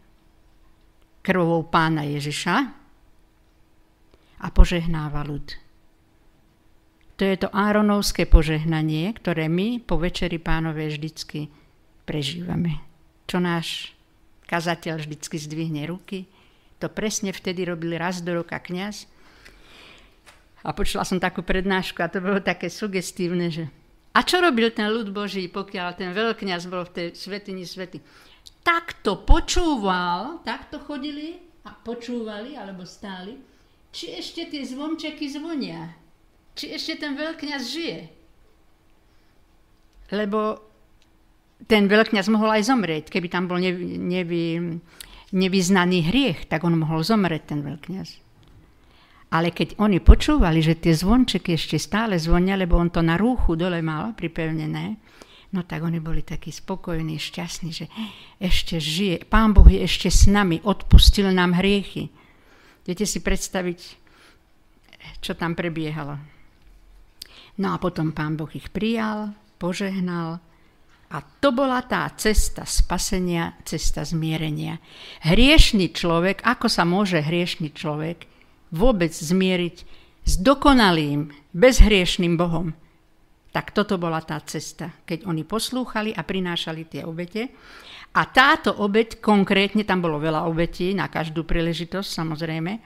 krvou 1.23 1.63
pána 1.67 2.03
Ježiša 2.07 2.55
a 4.43 4.47
požehnáva 4.51 5.23
ľud. 5.23 5.47
To 7.15 7.23
je 7.23 7.37
to 7.39 7.49
áronovské 7.53 8.27
požehnanie, 8.27 9.13
ktoré 9.15 9.47
my 9.47 9.79
po 9.79 10.01
večeri 10.01 10.41
pánové 10.41 10.91
vždycky 10.91 11.47
prežívame. 12.03 12.83
Čo 13.29 13.39
náš 13.39 13.95
kazateľ 14.47 15.01
vždycky 15.01 15.39
zdvihne 15.39 15.87
ruky, 15.87 16.27
to 16.77 16.91
presne 16.91 17.31
vtedy 17.31 17.63
robil 17.63 17.95
raz 17.95 18.19
do 18.19 18.35
roka 18.35 18.59
kňaz 18.59 19.07
a 20.63 20.71
počula 20.71 21.03
som 21.03 21.19
takú 21.19 21.43
prednášku 21.43 21.99
a 21.99 22.11
to 22.11 22.23
bolo 22.23 22.39
také 22.39 22.71
sugestívne, 22.71 23.51
že 23.51 23.67
a 24.13 24.21
čo 24.21 24.45
robil 24.45 24.69
ten 24.69 24.93
ľud 24.93 25.09
Boží, 25.09 25.49
pokiaľ 25.49 25.97
ten 25.97 26.13
veľkňaz 26.13 26.69
bol 26.69 26.85
v 26.85 26.93
tej 26.93 27.07
svetini 27.17 27.65
svety? 27.65 27.97
Takto 28.61 29.25
počúval, 29.25 30.45
takto 30.45 30.77
chodili 30.77 31.41
a 31.65 31.73
počúvali 31.73 32.53
alebo 32.53 32.85
stáli, 32.85 33.41
či 33.89 34.13
ešte 34.13 34.53
tie 34.53 34.61
zvončeky 34.61 35.25
zvonia, 35.33 35.97
či 36.53 36.77
ešte 36.77 37.01
ten 37.01 37.17
veľkňaz 37.17 37.63
žije. 37.65 37.99
Lebo 40.13 40.61
ten 41.67 41.87
veľkňaz 41.87 42.27
mohol 42.29 42.59
aj 42.59 42.67
zomrieť, 42.67 43.03
keby 43.09 43.27
tam 43.31 43.47
bol 43.47 43.59
nevy, 43.59 43.97
nevy, 43.97 44.43
nevyznaný 45.31 46.11
hriech, 46.11 46.47
tak 46.47 46.63
on 46.67 46.77
mohol 46.77 47.01
zomrieť, 47.01 47.43
ten 47.55 47.59
veľkňaz. 47.63 48.09
Ale 49.33 49.49
keď 49.49 49.81
oni 49.81 49.97
počúvali, 49.97 50.61
že 50.61 50.77
tie 50.77 50.93
zvončeky 50.93 51.57
ešte 51.57 51.81
stále 51.81 52.21
zvonia, 52.21 52.53
lebo 52.53 52.77
on 52.77 52.93
to 52.93 53.01
na 53.01 53.17
rúchu 53.17 53.57
dole 53.57 53.81
mal 53.81 54.13
pripevnené, 54.13 55.01
No 55.53 55.61
tak 55.61 55.85
oni 55.85 56.01
boli 56.01 56.25
takí 56.25 56.49
spokojní, 56.49 57.21
šťastní, 57.21 57.69
že 57.69 57.85
ešte 58.41 58.81
žije. 58.81 59.29
Pán 59.29 59.53
Boh 59.53 59.69
je 59.69 59.85
ešte 59.85 60.09
s 60.09 60.25
nami, 60.25 60.57
odpustil 60.65 61.29
nám 61.29 61.53
hriechy. 61.61 62.09
Viete 62.89 63.05
si 63.05 63.21
predstaviť, 63.21 63.79
čo 65.21 65.37
tam 65.37 65.53
prebiehalo. 65.53 66.17
No 67.61 67.67
a 67.69 67.77
potom 67.77 68.17
pán 68.17 68.33
Boh 68.33 68.49
ich 68.49 68.73
prijal, 68.73 69.37
požehnal 69.61 70.41
a 71.13 71.21
to 71.21 71.53
bola 71.53 71.85
tá 71.85 72.09
cesta 72.17 72.65
spasenia, 72.65 73.53
cesta 73.61 74.01
zmierenia. 74.01 74.81
Hriešný 75.21 75.93
človek, 75.93 76.41
ako 76.41 76.65
sa 76.65 76.81
môže 76.89 77.21
hriešný 77.21 77.69
človek 77.69 78.25
vôbec 78.73 79.13
zmieriť 79.13 79.77
s 80.25 80.33
dokonalým, 80.41 81.29
bezhriešným 81.53 82.33
Bohom? 82.33 82.73
Tak 83.53 83.77
toto 83.77 84.01
bola 84.01 84.25
tá 84.25 84.41
cesta, 84.41 84.89
keď 85.05 85.29
oni 85.29 85.45
poslúchali 85.45 86.09
a 86.17 86.25
prinášali 86.25 86.89
tie 86.89 87.01
obete. 87.05 87.53
A 88.17 88.25
táto 88.25 88.73
obeť, 88.73 89.21
konkrétne, 89.21 89.85
tam 89.85 90.01
bolo 90.01 90.17
veľa 90.17 90.49
obetí 90.49 90.97
na 90.97 91.05
každú 91.05 91.45
príležitosť, 91.45 92.09
samozrejme, 92.09 92.81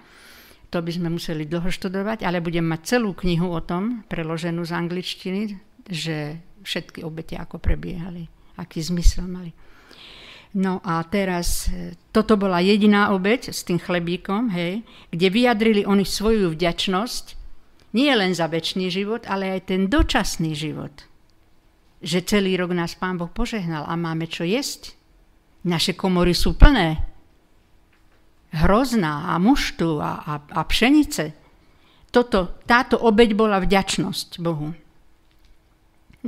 to 0.67 0.83
by 0.83 0.91
sme 0.91 1.07
museli 1.07 1.47
dlho 1.47 1.71
študovať, 1.71 2.27
ale 2.27 2.43
budem 2.43 2.67
mať 2.67 2.99
celú 2.99 3.15
knihu 3.15 3.55
o 3.55 3.63
tom, 3.63 4.03
preloženú 4.11 4.67
z 4.67 4.75
angličtiny, 4.75 5.41
že 5.88 6.39
všetky 6.63 7.04
obete 7.04 7.39
ako 7.39 7.58
prebiehali, 7.58 8.28
aký 8.60 8.84
zmysel 8.84 9.26
mali. 9.28 9.52
No 10.58 10.80
a 10.84 11.04
teraz, 11.04 11.67
e, 11.67 11.95
toto 12.15 12.39
bola 12.39 12.63
jediná 12.63 13.12
obeť 13.12 13.52
s 13.52 13.67
tým 13.67 13.78
chlebíkom, 13.78 14.52
hej, 14.52 14.82
kde 15.12 15.28
vyjadrili 15.28 15.84
oni 15.84 16.08
svoju 16.08 16.56
vďačnosť 16.56 17.38
nie 17.95 18.12
len 18.12 18.36
za 18.36 18.52
väčší 18.52 18.91
život, 18.91 19.23
ale 19.26 19.58
aj 19.58 19.71
ten 19.71 19.88
dočasný 19.88 20.52
život. 20.54 20.91
Že 22.04 22.19
celý 22.28 22.54
rok 22.60 22.76
nás 22.76 22.93
Pán 22.93 23.17
Boh 23.17 23.32
požehnal 23.32 23.88
a 23.88 23.95
máme 23.95 24.28
čo 24.28 24.43
jesť. 24.43 24.93
Naše 25.65 25.97
komory 25.97 26.36
sú 26.36 26.54
plné. 26.54 27.02
Hrozná 28.54 29.34
a 29.34 29.41
muštu 29.41 29.97
a, 30.00 30.23
a, 30.23 30.34
a 30.39 30.62
pšenice. 30.63 31.34
Toto, 32.13 32.62
táto 32.63 33.02
obeď 33.02 33.36
bola 33.36 33.60
vďačnosť 33.60 34.39
Bohu. 34.39 34.71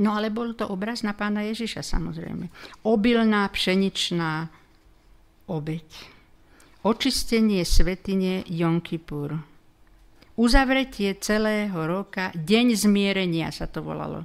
No 0.00 0.16
ale 0.16 0.32
bol 0.32 0.56
to 0.56 0.64
obraz 0.72 1.04
na 1.04 1.12
pána 1.12 1.44
Ježiša 1.44 1.84
samozrejme. 1.84 2.48
Obilná 2.88 3.44
pšeničná 3.52 4.48
obeď. 5.52 5.88
Očistenie 6.80 7.60
svetine 7.68 8.40
Jom 8.48 8.80
Kippur 8.80 9.36
Uzavretie 10.40 11.20
celého 11.20 11.76
roka, 11.84 12.32
deň 12.32 12.72
zmierenia 12.72 13.52
sa 13.52 13.68
to 13.68 13.84
volalo. 13.84 14.24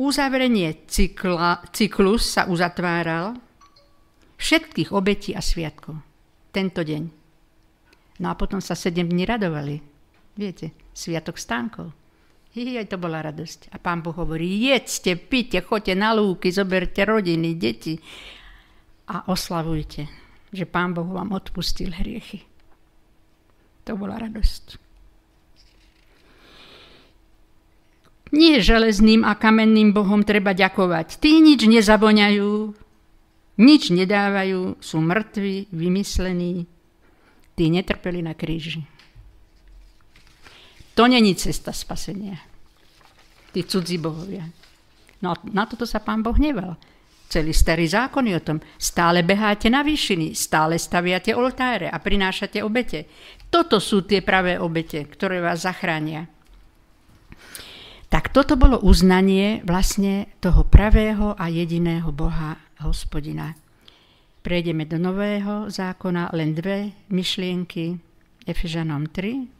Uzavrenie 0.00 0.88
cykla, 0.88 1.60
cyklus 1.76 2.24
sa 2.24 2.48
uzatváral 2.48 3.36
všetkých 4.40 4.96
obetí 4.96 5.36
a 5.36 5.44
sviatkov. 5.44 6.00
Tento 6.48 6.80
deň. 6.80 7.02
No 8.24 8.32
a 8.32 8.34
potom 8.38 8.64
sa 8.64 8.72
sedem 8.72 9.12
dní 9.12 9.28
radovali. 9.28 9.76
Viete, 10.40 10.72
sviatok 10.96 11.36
stánkov. 11.36 11.92
Aj 12.56 12.88
to 12.88 12.96
bola 12.96 13.20
radosť. 13.20 13.68
A 13.72 13.76
pán 13.76 14.00
Boh 14.00 14.16
hovorí, 14.16 14.48
jedzte, 14.64 15.12
pite, 15.20 15.60
choďte 15.60 15.92
na 15.92 16.16
lúky, 16.16 16.48
zoberte 16.48 17.04
rodiny, 17.04 17.52
deti 17.52 18.00
a 19.12 19.28
oslavujte, 19.28 20.08
že 20.56 20.64
pán 20.64 20.96
Boh 20.96 21.04
vám 21.04 21.36
odpustil 21.36 21.92
hriechy. 21.92 22.48
To 23.84 23.92
bola 24.00 24.16
radosť. 24.16 24.80
Nie 28.32 28.64
železným 28.64 29.22
a 29.22 29.36
kamenným 29.36 29.92
bohom 29.92 30.24
treba 30.24 30.56
ďakovať. 30.56 31.20
Tí 31.20 31.38
nič 31.44 31.62
nezavoňajú, 31.68 32.72
nič 33.60 33.82
nedávajú, 33.92 34.80
sú 34.80 34.96
mŕtvi, 35.04 35.70
vymyslení. 35.70 36.64
Tí 37.52 37.64
netrpeli 37.68 38.24
na 38.24 38.32
kríži. 38.32 38.95
To 40.96 41.04
není 41.04 41.36
cesta 41.36 41.76
spasenia. 41.76 42.40
Tí 43.52 43.60
cudzí 43.64 44.00
bohovia. 44.00 44.48
No 45.20 45.32
a 45.32 45.36
na 45.52 45.68
toto 45.68 45.84
sa 45.84 46.00
pán 46.00 46.24
Boh 46.24 46.36
neval. 46.40 46.76
Celý 47.28 47.52
starý 47.52 47.84
zákon 47.84 48.24
je 48.24 48.36
o 48.38 48.40
tom. 48.40 48.58
Stále 48.80 49.20
beháte 49.20 49.68
na 49.68 49.84
výšiny, 49.84 50.32
stále 50.32 50.80
staviate 50.80 51.36
oltáre 51.36 51.92
a 51.92 52.00
prinášate 52.00 52.64
obete. 52.64 53.04
Toto 53.52 53.76
sú 53.76 54.08
tie 54.08 54.24
pravé 54.24 54.56
obete, 54.56 55.04
ktoré 55.04 55.44
vás 55.44 55.68
zachránia. 55.68 56.32
Tak 58.06 58.30
toto 58.30 58.54
bolo 58.54 58.80
uznanie 58.80 59.60
vlastne 59.66 60.30
toho 60.38 60.64
pravého 60.64 61.34
a 61.34 61.50
jediného 61.50 62.08
Boha, 62.14 62.56
hospodina. 62.80 63.58
Prejdeme 64.46 64.86
do 64.86 64.96
nového 64.96 65.66
zákona, 65.66 66.30
len 66.30 66.54
dve 66.54 66.94
myšlienky, 67.10 67.98
Efežanom 68.46 69.10
3. 69.10 69.55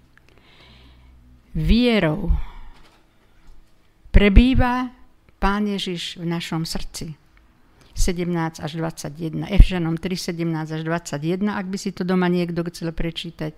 Vierou 1.56 2.36
prebýva 4.12 4.92
Pán 5.40 5.64
Ježiš 5.64 6.20
v 6.20 6.28
našom 6.28 6.68
srdci. 6.68 7.16
17 7.96 8.60
až 8.60 8.76
21. 8.76 9.48
Efežanom 9.48 9.96
3, 9.96 10.36
17 10.36 10.76
až 10.76 10.82
21, 10.84 11.48
ak 11.56 11.66
by 11.72 11.76
si 11.80 11.96
to 11.96 12.04
doma 12.04 12.28
niekto 12.28 12.60
chcel 12.68 12.92
prečítať. 12.92 13.56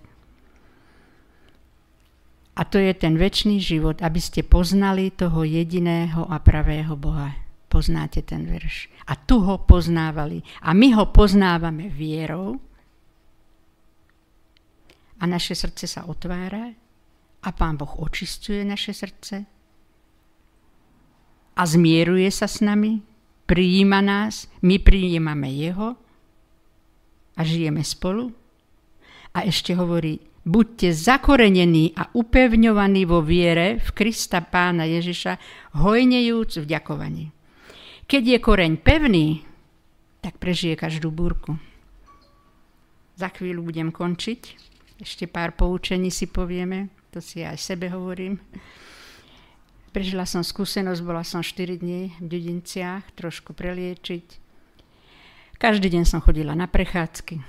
A 2.55 2.61
to 2.63 2.79
je 2.79 2.91
ten 2.95 3.19
väčší 3.19 3.59
život, 3.59 3.99
aby 3.99 4.19
ste 4.19 4.47
poznali 4.47 5.11
toho 5.11 5.43
jediného 5.43 6.23
a 6.27 6.39
pravého 6.39 6.95
Boha. 6.95 7.35
Poznáte 7.67 8.23
ten 8.23 8.47
verš. 8.47 8.87
A 9.11 9.19
tu 9.19 9.43
ho 9.43 9.59
poznávali. 9.59 10.39
A 10.63 10.71
my 10.71 10.95
ho 10.95 11.11
poznávame 11.11 11.91
vierou. 11.91 12.59
A 15.19 15.23
naše 15.27 15.51
srdce 15.51 15.83
sa 15.83 16.07
otvára. 16.07 16.71
A 17.43 17.49
Pán 17.55 17.79
Boh 17.79 17.99
očistuje 18.03 18.67
naše 18.67 18.91
srdce. 18.91 19.47
A 21.55 21.61
zmieruje 21.63 22.27
sa 22.31 22.47
s 22.47 22.59
nami. 22.59 22.99
Prijíma 23.47 24.03
nás. 24.03 24.51
My 24.59 24.79
prijímame 24.79 25.47
Jeho. 25.51 25.95
A 27.35 27.41
žijeme 27.43 27.83
spolu. 27.83 28.35
A 29.31 29.47
ešte 29.47 29.71
hovorí, 29.71 30.19
buďte 30.43 30.91
zakorenení 30.91 31.95
a 31.95 32.11
upevňovaní 32.11 33.07
vo 33.07 33.23
viere 33.23 33.79
v 33.79 33.87
Krista 33.95 34.43
Pána 34.43 34.83
Ježiša, 34.83 35.39
hojnejúc 35.79 36.59
v 36.59 36.65
ďakovaní. 36.65 37.25
Keď 38.09 38.23
je 38.25 38.39
koreň 38.41 38.73
pevný, 38.81 39.27
tak 40.19 40.41
prežije 40.41 40.75
každú 40.75 41.13
búrku. 41.13 41.55
Za 43.15 43.31
chvíľu 43.31 43.69
budem 43.69 43.93
končiť. 43.93 44.41
Ešte 44.99 45.29
pár 45.31 45.55
poučení 45.55 46.11
si 46.11 46.27
povieme. 46.27 46.98
To 47.09 47.19
si 47.21 47.41
aj 47.41 47.57
sebe 47.57 47.89
hovorím. 47.89 48.37
Prežila 49.89 50.29
som 50.29 50.45
skúsenosť, 50.45 51.01
bola 51.01 51.25
som 51.25 51.41
4 51.41 51.81
dní 51.81 52.13
v 52.21 52.25
Dedinciach, 52.29 53.01
trošku 53.17 53.57
preliečiť. 53.57 54.37
Každý 55.57 55.89
deň 55.89 56.03
som 56.05 56.21
chodila 56.21 56.53
na 56.53 56.69
prechádzky 56.69 57.41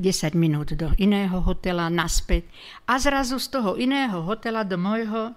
10 0.00 0.32
minút 0.34 0.72
do 0.72 0.88
iného 0.96 1.36
hotela, 1.44 1.92
naspäť. 1.92 2.48
A 2.88 2.96
zrazu 2.96 3.36
z 3.36 3.52
toho 3.52 3.76
iného 3.76 4.24
hotela 4.24 4.64
do 4.64 4.80
môjho 4.80 5.36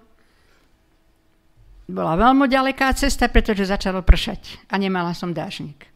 bola 1.87 2.19
veľmi 2.19 2.47
ďaleká 2.47 2.95
cesta, 2.95 3.27
pretože 3.27 3.67
začalo 3.67 3.99
pršať 4.03 4.63
a 4.71 4.79
nemala 4.79 5.11
som 5.11 5.35
dážnik. 5.35 5.87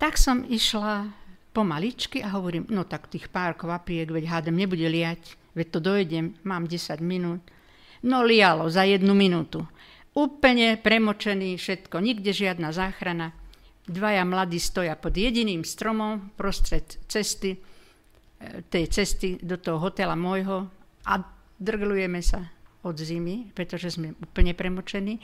Tak 0.00 0.16
som 0.16 0.44
išla 0.48 1.08
pomaličky 1.56 2.20
a 2.20 2.32
hovorím, 2.36 2.68
no 2.68 2.84
tak 2.84 3.08
tých 3.08 3.32
pár 3.32 3.56
kvapiek, 3.56 4.08
veď 4.08 4.24
hádem 4.28 4.56
nebude 4.56 4.84
liať, 4.84 5.36
veď 5.56 5.66
to 5.72 5.80
dojdem, 5.80 6.36
mám 6.44 6.68
10 6.68 7.00
minút. 7.00 7.40
No 8.04 8.20
lialo 8.22 8.68
za 8.68 8.84
jednu 8.84 9.16
minútu. 9.16 9.64
Úplne 10.12 10.76
premočený 10.80 11.56
všetko, 11.56 12.00
nikde 12.00 12.32
žiadna 12.32 12.72
záchrana. 12.72 13.32
Dvaja 13.88 14.24
mladí 14.28 14.60
stoja 14.60 14.96
pod 14.96 15.16
jediným 15.16 15.64
stromom 15.64 16.32
prostred 16.36 17.00
cesty, 17.08 17.56
e, 17.56 17.58
tej 18.68 18.84
cesty 18.92 19.36
do 19.40 19.56
toho 19.56 19.80
hotela 19.80 20.16
môjho 20.16 20.68
a 21.06 21.20
drglujeme 21.60 22.20
sa 22.20 22.50
od 22.86 22.96
zimy, 22.96 23.52
pretože 23.52 23.98
sme 23.98 24.14
úplne 24.22 24.54
premočení. 24.54 25.18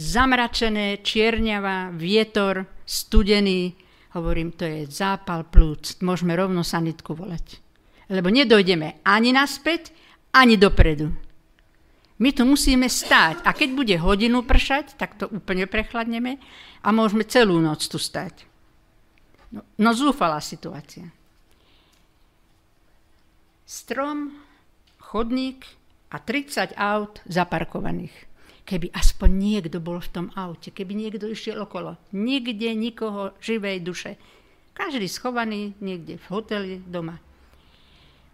Zamračené, 0.00 1.02
čierňava, 1.02 1.92
vietor, 1.92 2.64
studený. 2.86 3.74
Hovorím, 4.16 4.54
to 4.54 4.64
je 4.64 4.88
zápal 4.88 5.44
plúc. 5.46 6.00
Môžeme 6.00 6.34
rovno 6.34 6.64
sanitku 6.64 7.12
volať. 7.12 7.69
Lebo 8.10 8.28
nedojdeme 8.28 9.06
ani 9.06 9.30
naspäť, 9.30 9.94
ani 10.34 10.58
dopredu. 10.58 11.14
My 12.20 12.36
tu 12.36 12.44
musíme 12.44 12.84
stáť 12.84 13.46
a 13.48 13.56
keď 13.56 13.68
bude 13.72 13.96
hodinu 13.96 14.44
pršať, 14.44 15.00
tak 15.00 15.16
to 15.16 15.24
úplne 15.32 15.64
prechladneme 15.64 16.36
a 16.84 16.88
môžeme 16.92 17.24
celú 17.24 17.56
noc 17.62 17.80
tu 17.88 17.96
stať. 17.96 18.44
No, 19.48 19.64
no 19.80 19.90
zúfalá 19.96 20.36
situácia. 20.44 21.08
Strom, 23.64 24.36
chodník 25.00 25.64
a 26.10 26.18
30 26.18 26.74
aut 26.76 27.22
zaparkovaných. 27.24 28.28
keby 28.68 28.94
aspoň 28.94 29.30
niekto 29.34 29.82
bol 29.82 29.98
v 29.98 30.12
tom 30.14 30.26
aute, 30.38 30.70
keby 30.70 30.94
niekto 30.94 31.26
išiel 31.26 31.66
okolo. 31.66 31.98
Nikde 32.14 32.70
nikoho 32.78 33.34
živej 33.42 33.82
duše. 33.82 34.14
Každý 34.78 35.10
schovaný 35.10 35.74
niekde 35.82 36.22
v 36.22 36.26
hoteli 36.30 36.74
doma. 36.86 37.18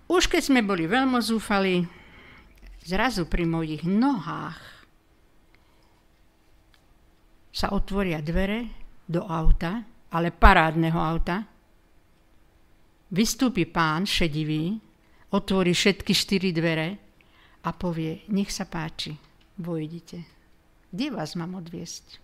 Už 0.07 0.31
keď 0.31 0.43
sme 0.43 0.61
boli 0.63 0.87
veľmi 0.87 1.19
zúfali, 1.19 1.83
zrazu 2.87 3.27
pri 3.27 3.43
mojich 3.43 3.83
nohách 3.83 4.77
sa 7.51 7.73
otvoria 7.75 8.23
dvere 8.23 8.71
do 9.03 9.25
auta, 9.27 9.83
ale 10.13 10.31
parádneho 10.31 11.01
auta. 11.01 11.43
Vystúpi 13.11 13.67
pán 13.67 14.07
šedivý, 14.07 14.77
otvorí 15.35 15.73
všetky 15.75 16.13
štyri 16.15 16.51
dvere 16.55 16.89
a 17.67 17.71
povie, 17.75 18.29
nech 18.31 18.53
sa 18.53 18.69
páči, 18.69 19.17
vojdite. 19.59 20.23
Kde 20.93 21.07
vás 21.11 21.35
mám 21.35 21.59
odviesť? 21.59 22.23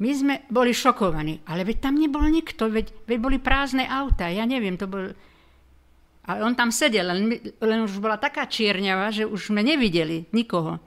My 0.00 0.10
sme 0.16 0.34
boli 0.48 0.72
šokovaní, 0.74 1.44
ale 1.46 1.62
veď 1.62 1.76
tam 1.78 1.94
nebol 2.00 2.26
nikto, 2.26 2.66
veď, 2.72 3.06
veď 3.06 3.18
boli 3.22 3.38
prázdne 3.38 3.86
auta, 3.86 4.32
ja 4.32 4.48
neviem, 4.48 4.80
to 4.80 4.88
bol... 4.88 5.12
Ale 6.22 6.46
on 6.46 6.54
tam 6.54 6.70
sedel, 6.70 7.10
len, 7.10 7.34
len 7.58 7.78
už 7.82 7.98
bola 7.98 8.14
taká 8.14 8.46
čierňava, 8.46 9.10
že 9.10 9.26
už 9.26 9.50
sme 9.50 9.66
nevideli 9.66 10.30
nikoho. 10.30 10.78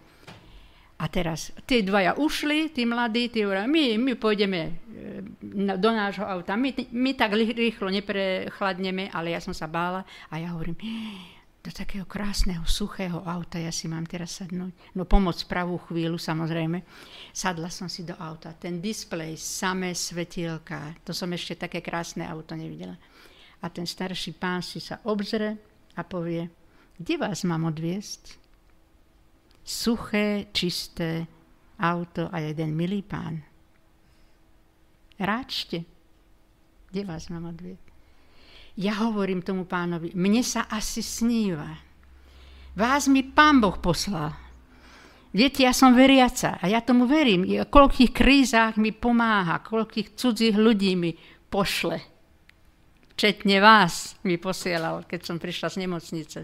A 0.95 1.11
teraz, 1.11 1.51
tí 1.67 1.83
dvaja 1.83 2.15
ušli, 2.15 2.71
tí 2.71 2.87
mladí, 2.87 3.27
tí 3.27 3.43
hovoria, 3.43 3.67
my, 3.67 3.99
my 3.99 4.15
pôjdeme 4.15 4.59
e, 4.63 4.71
do 5.75 5.89
nášho 5.91 6.23
auta, 6.23 6.55
my, 6.55 6.71
my 6.95 7.11
tak 7.19 7.35
rýchlo 7.35 7.91
neprechladneme, 7.91 9.11
ale 9.11 9.35
ja 9.35 9.43
som 9.43 9.51
sa 9.51 9.67
bála 9.67 10.07
a 10.31 10.39
ja 10.39 10.55
hovorím, 10.55 10.79
do 11.65 11.73
takého 11.73 12.05
krásneho, 12.05 12.61
suchého 12.63 13.25
auta 13.25 13.57
ja 13.57 13.73
si 13.73 13.89
mám 13.89 14.05
teraz 14.05 14.37
sadnúť. 14.37 14.93
No 14.93 15.09
pomoc 15.09 15.41
pravú 15.49 15.81
chvíľu, 15.89 16.21
samozrejme. 16.21 16.85
Sadla 17.33 17.73
som 17.73 17.89
si 17.89 18.05
do 18.05 18.13
auta. 18.21 18.53
Ten 18.53 18.77
displej, 18.77 19.33
samé 19.41 19.97
svetielka, 19.97 20.93
to 21.01 21.09
som 21.09 21.33
ešte 21.33 21.65
také 21.65 21.81
krásne 21.81 22.21
auto 22.21 22.53
nevidela. 22.53 22.93
A 23.65 23.73
ten 23.73 23.89
starší 23.89 24.37
pán 24.37 24.61
si 24.61 24.77
sa 24.77 25.01
obzre 25.09 25.57
a 25.97 26.05
povie, 26.05 26.45
kde 27.01 27.17
vás 27.17 27.41
mám 27.41 27.65
odviesť? 27.65 28.37
Suché, 29.65 30.53
čisté 30.53 31.25
auto 31.81 32.29
a 32.29 32.37
jeden 32.45 32.77
milý 32.77 33.01
pán. 33.01 33.41
Ráčte, 35.17 35.81
kde 36.93 37.01
vás 37.09 37.33
mám 37.33 37.49
odviesť? 37.49 37.89
Ja 38.77 39.01
hovorím 39.07 39.41
tomu 39.41 39.65
pánovi, 39.65 40.13
mne 40.13 40.45
sa 40.45 40.69
asi 40.69 41.01
sníva. 41.01 41.73
Vás 42.77 43.09
mi 43.09 43.25
pán 43.25 43.57
Boh 43.57 43.81
poslal. 43.81 44.35
Viete, 45.33 45.65
ja 45.65 45.73
som 45.73 45.97
veriaca 45.97 46.61
a 46.61 46.69
ja 46.69 46.85
tomu 46.85 47.09
verím. 47.09 47.49
Koľkých 47.49 48.13
krízach 48.13 48.77
mi 48.77 48.93
pomáha, 48.93 49.63
koľkých 49.63 50.13
cudzích 50.13 50.55
ľudí 50.55 50.93
mi 50.93 51.17
pošle. 51.49 52.14
Včetne 53.15 53.63
vás 53.63 54.19
mi 54.27 54.35
posielal, 54.35 55.07
keď 55.07 55.19
som 55.23 55.39
prišla 55.39 55.71
z 55.71 55.87
nemocnice. 55.87 56.39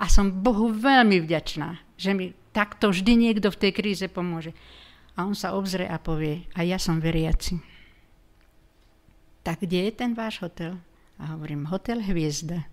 A 0.00 0.08
som 0.08 0.32
Bohu 0.32 0.72
veľmi 0.72 1.20
vďačná, 1.20 1.76
že 2.00 2.16
mi 2.16 2.32
takto 2.56 2.88
vždy 2.88 3.12
niekto 3.12 3.52
v 3.52 3.60
tej 3.60 3.72
kríze 3.76 4.06
pomôže. 4.08 4.56
A 5.20 5.28
on 5.28 5.36
sa 5.36 5.52
obzrie 5.52 5.84
a 5.84 6.00
povie, 6.00 6.48
a 6.56 6.64
ja 6.64 6.80
som 6.80 6.96
veriaci. 6.96 7.60
Tak 9.44 9.68
kde 9.68 9.88
je 9.88 9.92
ten 9.92 10.16
váš 10.16 10.40
hotel? 10.40 10.80
A 11.20 11.36
hovorím, 11.36 11.68
Hotel 11.68 12.00
Hviezda. 12.00 12.64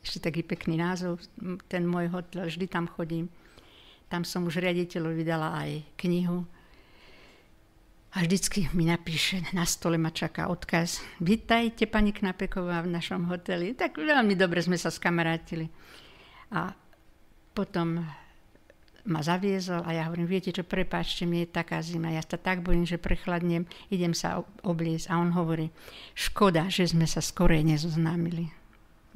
Ešte 0.00 0.32
taký 0.32 0.44
pekný 0.44 0.80
názov, 0.80 1.20
ten 1.68 1.84
môj 1.84 2.08
hotel, 2.12 2.48
vždy 2.48 2.68
tam 2.68 2.88
chodím. 2.88 3.28
Tam 4.08 4.24
som 4.24 4.48
už 4.48 4.64
riaditeľovi 4.64 5.22
dala 5.24 5.52
aj 5.60 5.84
knihu. 6.00 6.48
A 8.08 8.24
vždycky 8.24 8.72
mi 8.72 8.88
napíše, 8.88 9.44
na 9.52 9.68
stole 9.68 10.00
ma 10.00 10.08
čaká 10.08 10.48
odkaz. 10.48 11.04
Vítajte, 11.20 11.84
pani 11.84 12.16
Knapeková, 12.16 12.80
v 12.80 12.96
našom 12.96 13.28
hoteli. 13.28 13.76
Tak 13.76 14.00
veľmi 14.00 14.32
dobre 14.32 14.64
sme 14.64 14.80
sa 14.80 14.88
skamarátili. 14.88 15.68
A 16.48 16.72
potom 17.52 18.00
ma 19.08 19.20
zaviezol 19.20 19.84
a 19.84 19.92
ja 19.92 20.08
hovorím, 20.08 20.28
viete 20.28 20.52
čo, 20.52 20.64
prepáčte, 20.64 21.24
mi 21.24 21.44
je 21.44 21.52
taká 21.52 21.80
zima, 21.80 22.12
ja 22.12 22.20
sa 22.20 22.36
tak 22.36 22.60
bojím, 22.60 22.84
že 22.84 23.00
prechladnem, 23.00 23.64
idem 23.88 24.12
sa 24.12 24.44
obliecť. 24.64 25.08
A 25.08 25.20
on 25.20 25.32
hovorí, 25.32 25.72
škoda, 26.12 26.68
že 26.68 26.88
sme 26.88 27.08
sa 27.08 27.24
skorej 27.24 27.64
nezoznámili. 27.64 28.52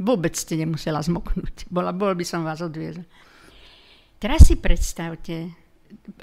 Vôbec 0.00 0.32
ste 0.36 0.56
nemusela 0.56 1.04
zmoknúť, 1.04 1.68
Bola, 1.68 1.92
bol 1.92 2.16
by 2.16 2.24
som 2.24 2.44
vás 2.44 2.64
odviezol. 2.64 3.04
Teraz 4.16 4.48
si 4.48 4.56
predstavte, 4.56 5.52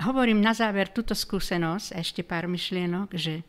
hovorím 0.04 0.42
na 0.42 0.54
záver 0.54 0.90
túto 0.90 1.14
skúsenosť, 1.16 1.96
ešte 1.98 2.22
pár 2.26 2.50
myšlienok, 2.50 3.10
že 3.16 3.42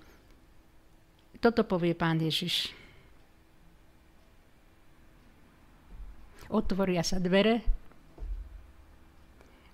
toto 1.41 1.65
povie 1.65 1.97
pán 1.97 2.21
Ježiš. 2.21 2.73
Otvoria 6.51 7.07
sa 7.07 7.23
dvere, 7.23 7.63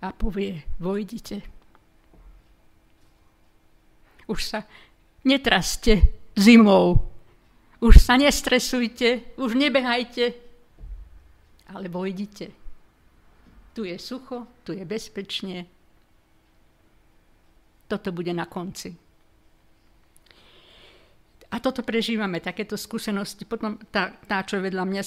a 0.06 0.12
povie, 0.12 0.62
vojdite. 0.78 1.42
Už 4.26 4.44
sa 4.44 4.62
netraste 5.24 6.02
zimou, 6.38 7.10
už 7.80 7.98
sa 7.98 8.14
nestresujte, 8.14 9.34
už 9.38 9.54
nebehajte, 9.54 10.34
ale 11.70 11.88
vojdite. 11.88 12.50
Tu 13.74 13.84
je 13.84 13.98
sucho, 13.98 14.46
tu 14.64 14.72
je 14.72 14.84
bezpečne. 14.84 15.66
Toto 17.86 18.10
bude 18.10 18.34
na 18.34 18.46
konci. 18.46 18.94
A 21.46 21.62
toto 21.62 21.86
prežívame, 21.86 22.42
takéto 22.42 22.74
skúsenosti. 22.74 23.46
Potom 23.46 23.78
tá, 23.94 24.18
tá 24.26 24.42
čo 24.42 24.58
vedľa 24.58 24.82
mňa 24.82 25.02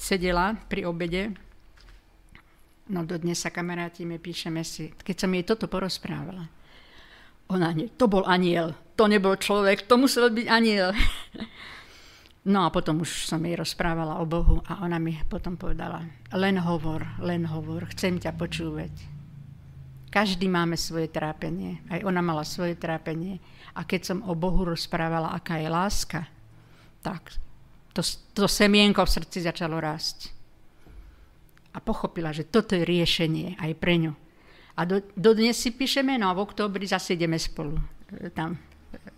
sedela 0.00 0.56
pri 0.66 0.88
obede, 0.88 1.36
No 2.84 3.00
dodnes 3.00 3.40
sa 3.40 3.48
kamarátime, 3.48 4.20
píšeme 4.20 4.60
si. 4.60 4.92
Keď 4.92 5.16
som 5.16 5.32
jej 5.32 5.44
toto 5.48 5.72
porozprávala, 5.72 6.52
ona 7.48 7.72
nie, 7.72 7.88
to 7.96 8.04
bol 8.04 8.28
aniel, 8.28 8.76
to 8.92 9.08
nebol 9.08 9.32
človek, 9.40 9.88
to 9.88 9.96
musel 9.96 10.28
byť 10.28 10.46
aniel. 10.48 10.92
No 12.44 12.60
a 12.60 12.68
potom 12.68 13.00
už 13.00 13.24
som 13.24 13.40
jej 13.40 13.56
rozprávala 13.56 14.20
o 14.20 14.28
Bohu 14.28 14.60
a 14.68 14.84
ona 14.84 15.00
mi 15.00 15.16
potom 15.32 15.56
povedala, 15.56 16.04
len 16.28 16.60
hovor, 16.60 17.00
len 17.24 17.48
hovor, 17.48 17.88
chcem 17.96 18.20
ťa 18.20 18.36
počúvať. 18.36 18.92
Každý 20.14 20.46
máme 20.46 20.78
svoje 20.78 21.10
trápenie, 21.10 21.82
aj 21.90 22.06
ona 22.06 22.22
mala 22.22 22.46
svoje 22.46 22.78
trápenie. 22.78 23.42
A 23.74 23.82
keď 23.82 24.14
som 24.14 24.18
o 24.30 24.38
Bohu 24.38 24.62
rozprávala, 24.62 25.34
aká 25.34 25.58
je 25.58 25.66
láska, 25.66 26.30
tak 27.02 27.34
to, 27.90 27.98
to 28.30 28.46
semienko 28.46 29.02
v 29.02 29.10
srdci 29.10 29.42
začalo 29.42 29.82
rásť 29.82 30.30
a 31.74 31.82
pochopila, 31.82 32.30
že 32.30 32.46
toto 32.46 32.78
je 32.78 32.86
riešenie 32.86 33.58
aj 33.58 33.72
pre 33.74 33.98
ňu. 33.98 34.12
A 34.78 34.86
do, 34.86 35.02
do 35.18 35.34
dnes 35.34 35.58
si 35.58 35.74
píšeme, 35.74 36.14
no 36.14 36.30
a 36.30 36.36
v 36.38 36.46
októbri 36.46 36.86
zase 36.86 37.18
ideme 37.18 37.38
spolu. 37.38 37.74
Tam 38.30 38.54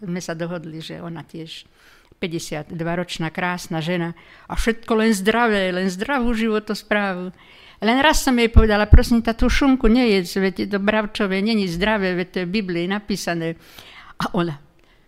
sme 0.01 0.21
sa 0.25 0.33
dohodli, 0.33 0.81
že 0.81 1.01
ona 1.01 1.21
tiež 1.21 1.69
52-ročná 2.17 3.29
krásna 3.29 3.85
žena 3.85 4.17
a 4.49 4.57
všetko 4.57 4.93
len 4.97 5.13
zdravé, 5.13 5.69
len 5.69 5.89
zdravú 5.93 6.33
životosprávu. 6.33 7.33
Len 7.85 7.99
raz 8.01 8.25
som 8.25 8.33
jej 8.33 8.49
povedala, 8.49 8.89
prosím, 8.89 9.21
tá 9.21 9.37
tú 9.37 9.53
šunku 9.53 9.85
nejedz, 9.85 10.41
veď 10.41 10.55
to 10.73 10.79
bravčové 10.81 11.45
není 11.45 11.69
zdravé, 11.69 12.17
veď 12.17 12.29
to 12.33 12.37
je 12.41 12.47
v 12.49 12.55
Biblii 12.63 12.87
napísané. 12.89 13.53
A 14.17 14.33
ona, 14.33 14.57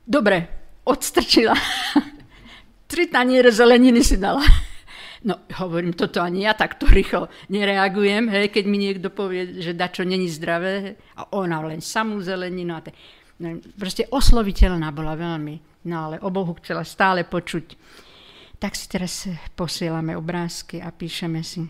dobre, 0.05 0.49
odstrčila. 0.85 1.57
Tri 2.91 3.09
taniere 3.09 3.53
zeleniny 3.53 4.05
si 4.05 4.17
dala. 4.17 4.45
No 5.19 5.35
hovorím, 5.59 5.99
toto 5.99 6.23
ani 6.23 6.47
ja 6.47 6.55
takto 6.55 6.87
rýchlo 6.87 7.27
nereagujem, 7.51 8.31
hej, 8.31 8.55
keď 8.55 8.65
mi 8.71 8.79
niekto 8.79 9.11
povie, 9.11 9.59
že 9.59 9.75
dačo 9.75 10.07
není 10.07 10.31
zdravé 10.31 10.95
a 11.19 11.27
ona 11.35 11.59
len 11.67 11.83
samú 11.83 12.23
zeleninu. 12.23 12.79
A 12.79 12.87
te, 12.87 12.95
no, 13.43 13.59
proste 13.75 14.07
osloviteľná 14.15 14.95
bola 14.95 15.19
veľmi, 15.19 15.83
no 15.91 15.97
ale 16.07 16.17
o 16.23 16.31
Bohu 16.31 16.55
chcela 16.63 16.87
stále 16.87 17.27
počuť. 17.27 17.75
Tak 18.63 18.79
si 18.79 18.87
teraz 18.87 19.27
posielame 19.59 20.15
obrázky 20.15 20.79
a 20.79 20.95
píšeme 20.95 21.43
si. 21.43 21.67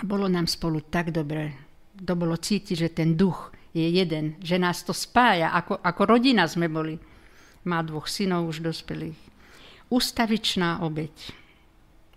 Bolo 0.00 0.24
nám 0.32 0.48
spolu 0.48 0.80
tak 0.88 1.12
dobre. 1.12 1.52
To 2.00 2.16
bolo 2.16 2.40
cítiť, 2.40 2.76
že 2.76 2.96
ten 2.96 3.12
duch 3.12 3.52
je 3.76 3.84
jeden, 3.84 4.40
že 4.40 4.56
nás 4.56 4.80
to 4.80 4.96
spája, 4.96 5.52
ako, 5.52 5.76
ako 5.84 6.02
rodina 6.08 6.48
sme 6.48 6.72
boli. 6.72 6.96
Má 7.68 7.84
dvoch 7.84 8.08
synov 8.08 8.48
už 8.48 8.64
dospelých. 8.64 9.20
Ustavičná 9.92 10.80
obeď 10.80 11.12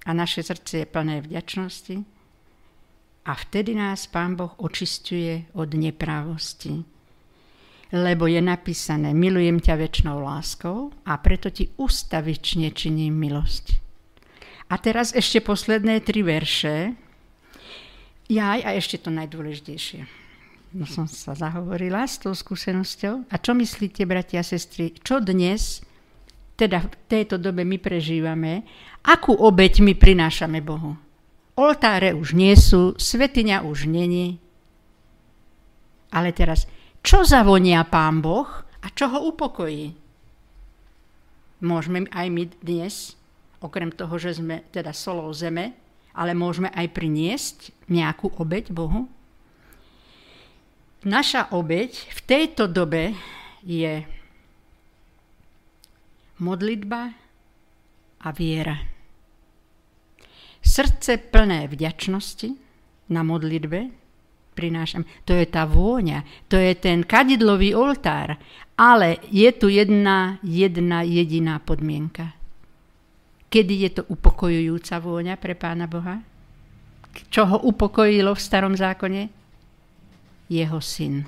a 0.08 0.16
naše 0.16 0.40
srdce 0.46 0.86
je 0.86 0.88
plné 0.88 1.20
vďačnosti 1.20 2.16
a 3.26 3.32
vtedy 3.34 3.74
nás 3.74 4.06
Pán 4.08 4.38
Boh 4.38 4.54
očistuje 4.62 5.50
od 5.58 5.74
neprávosti. 5.74 6.86
Lebo 7.94 8.26
je 8.30 8.42
napísané, 8.42 9.14
milujem 9.14 9.62
ťa 9.62 9.76
väčšnou 9.78 10.22
láskou 10.22 10.94
a 11.06 11.18
preto 11.22 11.50
ti 11.50 11.70
ustavične 11.78 12.70
činím 12.74 13.18
milosť. 13.18 13.66
A 14.70 14.82
teraz 14.82 15.14
ešte 15.14 15.42
posledné 15.46 16.02
tri 16.02 16.26
verše. 16.26 16.98
Jaj, 18.26 18.66
a 18.66 18.74
ešte 18.74 18.98
to 18.98 19.14
najdôležitejšie. 19.14 20.26
No 20.76 20.90
som 20.90 21.06
sa 21.06 21.38
zahovorila 21.38 22.04
s 22.04 22.18
tou 22.18 22.34
skúsenosťou. 22.34 23.30
A 23.30 23.36
čo 23.38 23.54
myslíte, 23.54 24.04
bratia 24.04 24.42
a 24.42 24.48
sestry, 24.48 24.92
čo 24.98 25.22
dnes, 25.22 25.86
teda 26.58 26.84
v 26.84 26.94
tejto 27.08 27.38
dobe 27.38 27.62
my 27.62 27.78
prežívame, 27.78 28.66
akú 29.06 29.32
obeď 29.32 29.86
my 29.86 29.94
prinášame 29.94 30.60
Bohu? 30.60 30.98
Oltáre 31.56 32.12
už 32.12 32.36
nie 32.36 32.52
sú, 32.58 32.98
svetiňa 33.00 33.64
už 33.64 33.88
není. 33.88 34.42
Ale 36.12 36.36
teraz, 36.36 36.68
čo 37.06 37.24
zavonia 37.24 37.86
Pán 37.88 38.20
Boh 38.20 38.50
a 38.84 38.88
čo 38.92 39.08
ho 39.08 39.32
upokojí? 39.32 39.96
Môžeme 41.64 42.10
aj 42.12 42.28
my 42.28 42.44
dnes, 42.60 43.16
okrem 43.64 43.94
toho, 43.94 44.18
že 44.20 44.42
sme 44.42 44.68
teda 44.76 44.92
solou 44.92 45.32
zeme, 45.32 45.85
ale 46.16 46.32
môžeme 46.32 46.72
aj 46.72 46.88
priniesť 46.96 47.58
nejakú 47.92 48.32
obeď 48.40 48.72
Bohu? 48.72 49.12
Naša 51.06 51.54
obeď 51.54 51.92
v 51.94 52.20
tejto 52.26 52.66
dobe 52.66 53.14
je 53.62 54.02
modlitba 56.42 57.14
a 58.26 58.30
viera. 58.34 58.82
Srdce 60.66 61.22
plné 61.22 61.70
vďačnosti 61.70 62.50
na 63.14 63.22
modlitbe 63.22 63.94
prinášam. 64.58 65.06
To 65.30 65.38
je 65.38 65.46
tá 65.46 65.70
vôňa, 65.70 66.26
to 66.50 66.58
je 66.58 66.74
ten 66.74 67.06
kadidlový 67.06 67.78
oltár. 67.78 68.40
Ale 68.76 69.22
je 69.30 69.52
tu 69.56 69.70
jedna, 69.70 70.42
jedna 70.42 71.06
jediná 71.06 71.62
podmienka. 71.62 72.34
Kedy 73.56 73.88
je 73.88 73.90
to 73.96 74.04
upokojujúca 74.12 75.00
vôňa 75.00 75.40
pre 75.40 75.56
Pána 75.56 75.88
Boha? 75.88 76.20
Čo 77.32 77.48
ho 77.48 77.58
upokojilo 77.64 78.36
v 78.36 78.44
starom 78.44 78.76
zákone? 78.76 79.32
Jeho 80.52 80.84
syn. 80.84 81.24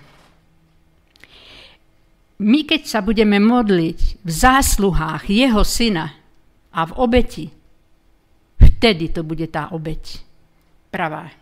My 2.44 2.68
keď 2.68 2.84
sa 2.84 3.00
budeme 3.00 3.40
modliť 3.40 4.28
v 4.28 4.30
zásluhách 4.30 5.32
jeho 5.32 5.64
syna 5.64 6.12
a 6.76 6.84
v 6.84 6.92
obeti, 7.00 7.48
Vtedy 8.78 9.10
to 9.10 9.26
bude 9.26 9.50
tá 9.50 9.74
obeď. 9.74 10.22
Pravá. 10.94 11.34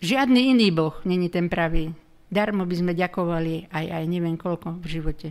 Žiadny 0.00 0.56
iný 0.56 0.72
Boh 0.72 0.96
není 1.04 1.28
ten 1.28 1.52
pravý. 1.52 1.92
Darmo 2.32 2.64
by 2.64 2.74
sme 2.80 2.92
ďakovali 2.96 3.68
aj, 3.68 3.84
aj 3.92 4.04
neviem 4.08 4.40
koľko 4.40 4.80
v 4.80 4.86
živote. 4.88 5.28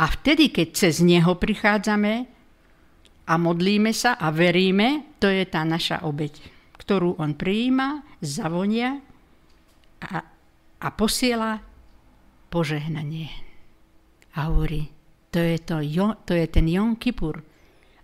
A 0.00 0.08
vtedy, 0.08 0.48
keď 0.48 0.68
cez 0.72 1.04
Neho 1.04 1.36
prichádzame 1.36 2.24
a 3.28 3.34
modlíme 3.36 3.92
sa 3.92 4.16
a 4.16 4.32
veríme, 4.32 5.12
to 5.20 5.28
je 5.28 5.44
tá 5.44 5.60
naša 5.60 6.00
obeď, 6.08 6.40
ktorú 6.80 7.20
On 7.20 7.36
prijíma, 7.36 8.00
zavonia 8.24 8.96
a, 10.00 10.24
a 10.80 10.88
posiela 10.96 11.60
požehnanie. 12.48 13.28
A 14.40 14.48
hovorí, 14.48 14.88
to 15.28 15.36
je, 15.36 15.60
to, 15.60 15.84
to 16.24 16.32
je 16.32 16.46
ten 16.48 16.64
Jon 16.64 16.96
Kippur, 16.96 17.44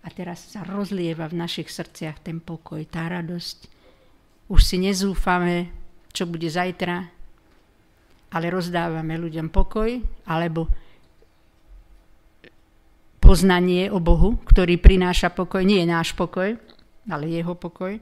a 0.05 0.07
teraz 0.07 0.55
sa 0.55 0.63
rozlieva 0.63 1.27
v 1.27 1.35
našich 1.35 1.67
srdciach 1.67 2.23
ten 2.23 2.39
pokoj, 2.39 2.79
tá 2.87 3.11
radosť. 3.11 3.67
Už 4.47 4.63
si 4.63 4.79
nezúfame, 4.79 5.67
čo 6.15 6.23
bude 6.23 6.47
zajtra, 6.47 7.03
ale 8.31 8.45
rozdávame 8.47 9.19
ľuďom 9.19 9.51
pokoj, 9.51 9.99
alebo 10.23 10.71
poznanie 13.27 13.91
o 13.91 13.99
Bohu, 13.99 14.39
ktorý 14.47 14.79
prináša 14.79 15.27
pokoj. 15.27 15.59
Nie 15.59 15.83
je 15.83 15.91
náš 15.91 16.15
pokoj, 16.15 16.55
ale 17.11 17.25
jeho 17.27 17.59
pokoj. 17.59 17.99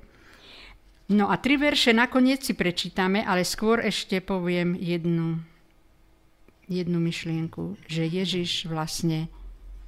No 1.09 1.34
a 1.34 1.41
tri 1.41 1.57
verše 1.57 1.97
nakoniec 1.97 2.45
si 2.45 2.53
prečítame, 2.53 3.26
ale 3.26 3.41
skôr 3.41 3.82
ešte 3.82 4.21
poviem 4.21 4.78
jednu, 4.78 5.41
jednu 6.69 6.97
myšlienku, 7.01 7.82
že 7.89 8.05
Ježiš 8.05 8.69
vlastne 8.69 9.26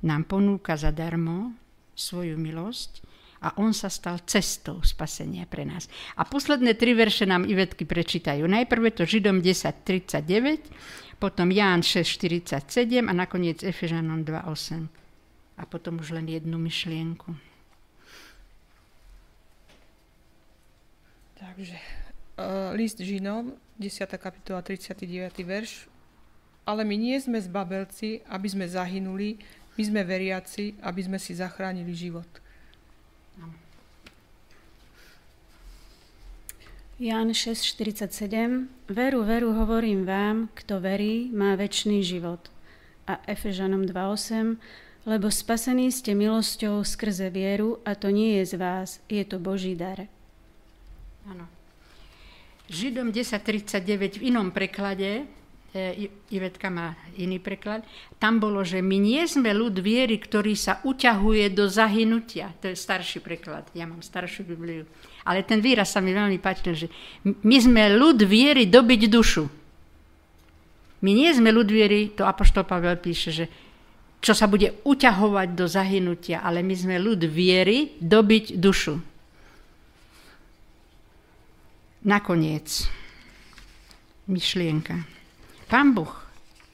nám 0.01 0.25
ponúka 0.25 0.73
zadarmo 0.73 1.53
svoju 1.93 2.37
milosť 2.37 3.05
a 3.41 3.53
on 3.61 3.73
sa 3.77 3.93
stal 3.93 4.21
cestou 4.25 4.81
spasenia 4.81 5.45
pre 5.45 5.65
nás. 5.65 5.85
A 6.17 6.25
posledné 6.25 6.73
tri 6.73 6.97
verše 6.97 7.29
nám 7.29 7.45
Ivetky 7.45 7.85
prečítajú. 7.85 8.45
Najprv 8.45 8.93
to 8.93 9.05
Židom 9.05 9.45
10.39, 9.45 11.21
potom 11.21 11.49
Ján 11.53 11.81
6.47 11.85 13.05
a 13.05 13.13
nakoniec 13.13 13.61
Efežanom 13.61 14.25
2.8. 14.25 15.06
A 15.57 15.65
potom 15.65 15.97
už 15.97 16.13
len 16.13 16.29
jednu 16.29 16.61
myšlienku. 16.61 17.33
Takže 21.37 21.77
uh, 22.37 22.73
list 22.73 22.97
Žinom, 23.01 23.53
10. 23.81 24.09
kapitola, 24.17 24.61
39. 24.61 25.37
verš. 25.45 25.89
Ale 26.65 26.83
my 26.85 26.95
nie 26.97 27.17
sme 27.17 27.41
zbabelci, 27.41 28.21
aby 28.27 28.47
sme 28.49 28.65
zahynuli, 28.67 29.39
my 29.77 29.83
sme 29.85 30.01
veriaci, 30.03 30.77
aby 30.81 31.01
sme 31.05 31.17
si 31.21 31.37
zachránili 31.37 31.93
život. 31.93 32.27
Ján 36.97 37.29
6.47 37.29 38.89
Veru, 38.89 39.21
veru 39.21 39.53
hovorím 39.53 40.01
vám, 40.01 40.49
kto 40.57 40.81
verí, 40.81 41.29
má 41.29 41.53
väčší 41.53 42.01
život. 42.01 42.49
A 43.05 43.21
Efežanom 43.29 43.85
2.8 43.85 44.57
Lebo 45.07 45.31
spasení 45.31 45.87
ste 45.87 46.11
milosťou 46.11 46.83
skrze 46.83 47.31
vieru 47.31 47.79
a 47.87 47.95
to 47.95 48.11
nie 48.11 48.43
je 48.43 48.43
z 48.43 48.53
vás, 48.59 48.99
je 49.07 49.23
to 49.23 49.39
Boží 49.39 49.71
dar. 49.71 50.03
Áno. 51.23 51.47
Židom 52.67 53.15
10.39 53.15 54.19
v 54.19 54.35
inom 54.35 54.51
preklade 54.51 55.23
E, 55.77 56.09
Ivetka 56.31 56.71
má 56.71 56.97
iný 57.19 57.37
preklad, 57.43 57.85
tam 58.17 58.39
bolo, 58.41 58.63
že 58.63 58.81
my 58.81 58.97
nie 58.97 59.21
sme 59.29 59.53
ľud 59.53 59.77
viery, 59.83 60.17
ktorý 60.17 60.55
sa 60.55 60.79
uťahuje 60.81 61.53
do 61.53 61.69
zahynutia. 61.69 62.55
To 62.63 62.71
je 62.71 62.75
starší 62.79 63.21
preklad, 63.21 63.67
ja 63.75 63.85
mám 63.85 64.01
staršiu 64.01 64.47
Bibliu. 64.47 64.89
Ale 65.27 65.45
ten 65.45 65.61
výraz 65.61 65.93
sa 65.93 66.01
mi 66.01 66.15
veľmi 66.15 66.39
páčil, 66.39 66.73
že 66.73 66.87
my 67.27 67.57
sme 67.59 67.93
ľud 67.93 68.25
viery 68.25 68.65
dobiť 68.65 69.01
dušu. 69.11 69.43
My 71.03 71.11
nie 71.13 71.29
sme 71.29 71.53
ľud 71.53 71.69
viery, 71.69 72.15
to 72.15 72.25
Apoštol 72.25 72.65
Pavel 72.65 72.97
píše, 72.97 73.29
že 73.29 73.45
čo 74.17 74.33
sa 74.33 74.49
bude 74.49 74.81
uťahovať 74.83 75.47
do 75.53 75.65
zahynutia, 75.69 76.41
ale 76.41 76.65
my 76.65 76.73
sme 76.73 76.97
ľud 76.97 77.21
viery 77.29 77.95
dobiť 78.01 78.57
dušu. 78.57 78.95
Nakoniec, 82.07 82.67
myšlienka. 84.31 84.95
Pán 85.67 85.91
Boh 85.91 86.13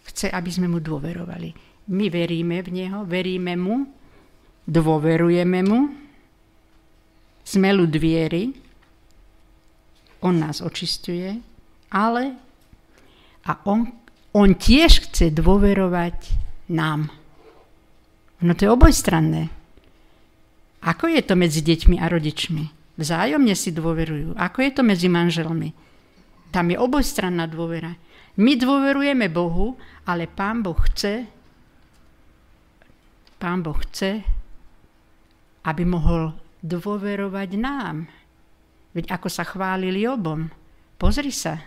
chce, 0.06 0.30
aby 0.30 0.50
sme 0.54 0.70
mu 0.70 0.78
dôverovali. 0.78 1.50
My 1.90 2.08
veríme 2.08 2.62
v 2.64 2.70
Neho, 2.70 3.04
veríme 3.04 3.58
mu, 3.58 3.90
dôverujeme 4.64 5.60
mu, 5.66 5.80
sme 7.44 7.70
ľud 7.76 7.92
viery, 8.00 8.56
on 10.24 10.40
nás 10.40 10.64
očistuje, 10.64 11.36
ale 11.92 12.24
a 13.44 13.60
on, 13.68 13.92
on 14.32 14.56
tiež 14.56 15.12
chce 15.12 15.36
dôverovať 15.36 16.32
nám. 16.72 17.23
No 18.44 18.52
to 18.54 18.68
je 18.68 18.76
obojstranné. 18.76 19.48
Ako 20.84 21.08
je 21.08 21.24
to 21.24 21.40
medzi 21.40 21.64
deťmi 21.64 21.96
a 21.96 22.12
rodičmi? 22.12 22.64
Vzájomne 23.00 23.56
si 23.56 23.72
dôverujú. 23.72 24.36
Ako 24.36 24.60
je 24.68 24.72
to 24.76 24.84
medzi 24.84 25.08
manželmi? 25.08 25.72
Tam 26.52 26.68
je 26.68 26.78
obojstranná 26.78 27.48
dôvera. 27.48 27.96
My 28.38 28.60
dôverujeme 28.60 29.32
Bohu, 29.32 29.80
ale 30.04 30.28
Pán 30.28 30.60
Boh 30.60 30.78
chce, 30.92 31.26
Pán 33.40 33.64
Boh 33.64 33.80
chce, 33.90 34.24
aby 35.64 35.84
mohol 35.88 36.36
dôverovať 36.64 37.50
nám. 37.60 38.08
Veď 38.92 39.12
ako 39.16 39.28
sa 39.32 39.44
chválili 39.48 40.06
obom. 40.06 40.52
Pozri 41.00 41.34
sa, 41.34 41.60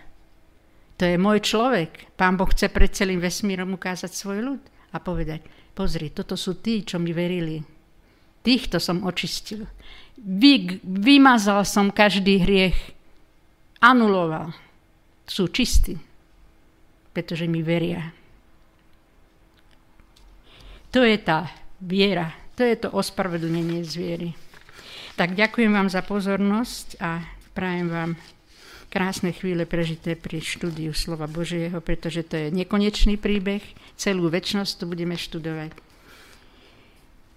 to 0.97 1.05
je 1.05 1.15
môj 1.21 1.45
človek. 1.45 2.17
Pán 2.17 2.33
Boh 2.35 2.49
chce 2.49 2.73
pred 2.73 2.89
celým 2.89 3.21
vesmírom 3.21 3.77
ukázať 3.77 4.09
svoj 4.09 4.39
ľud 4.41 4.61
a 4.89 4.97
povedať, 4.97 5.45
pozri, 5.77 6.09
toto 6.09 6.33
sú 6.33 6.57
tí, 6.57 6.81
čo 6.81 6.97
mi 6.97 7.13
verili. 7.13 7.61
Týchto 8.41 8.81
som 8.81 9.05
očistil. 9.05 9.69
Vy, 10.17 10.81
vymazal 10.81 11.61
som 11.61 11.93
každý 11.93 12.41
hriech. 12.41 12.97
Anuloval. 13.77 14.57
Sú 15.29 15.45
čistí 15.53 16.07
pretože 17.17 17.49
mi 17.49 17.65
veria. 17.65 18.13
To 20.93 21.01
je 21.01 21.17
tá 21.17 21.49
viera, 21.81 22.29
to 22.53 22.61
je 22.61 22.77
to 22.77 22.93
ospravedlnenie 22.93 23.81
z 23.81 23.93
viery. 23.97 24.29
Tak 25.17 25.33
ďakujem 25.33 25.73
vám 25.73 25.89
za 25.89 26.05
pozornosť 26.05 27.01
a 27.01 27.25
prajem 27.57 27.89
vám 27.89 28.11
krásne 28.97 29.29
chvíle 29.29 29.69
prežité 29.69 30.17
pri 30.17 30.41
štúdiu 30.41 30.89
slova 30.89 31.29
Božieho, 31.29 31.77
pretože 31.85 32.25
to 32.25 32.33
je 32.33 32.49
nekonečný 32.49 33.21
príbeh, 33.21 33.61
celú 33.93 34.25
väčnosť 34.25 34.73
tu 34.81 34.89
budeme 34.89 35.13
študovať. 35.13 35.69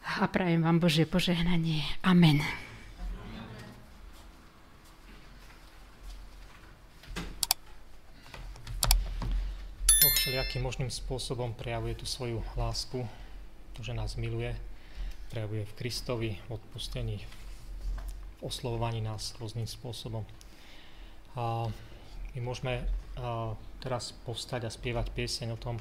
A 0.00 0.24
prajem 0.24 0.64
vám 0.64 0.80
Božie 0.80 1.04
požehnanie. 1.04 1.84
Amen. 2.00 2.40
Po 10.00 10.08
všelijakým 10.16 10.64
možným 10.64 10.88
spôsobom 10.88 11.52
prejavuje 11.52 11.92
tú 12.00 12.08
svoju 12.08 12.40
lásku, 12.56 13.04
to, 13.76 13.84
že 13.84 13.92
nás 13.92 14.16
miluje, 14.16 14.56
prejavuje 15.28 15.68
v 15.68 15.76
Kristovi, 15.76 16.30
v 16.48 16.56
odpustení, 16.56 17.20
oslovovaní 18.40 19.04
nás 19.04 19.36
rôznym 19.36 19.68
spôsobom. 19.68 20.24
My 22.36 22.40
môžeme 22.40 22.84
teraz 23.80 24.12
povstať 24.24 24.68
a 24.68 24.70
spievať 24.70 25.10
pieseň 25.16 25.56
o 25.56 25.58
tom, 25.58 25.80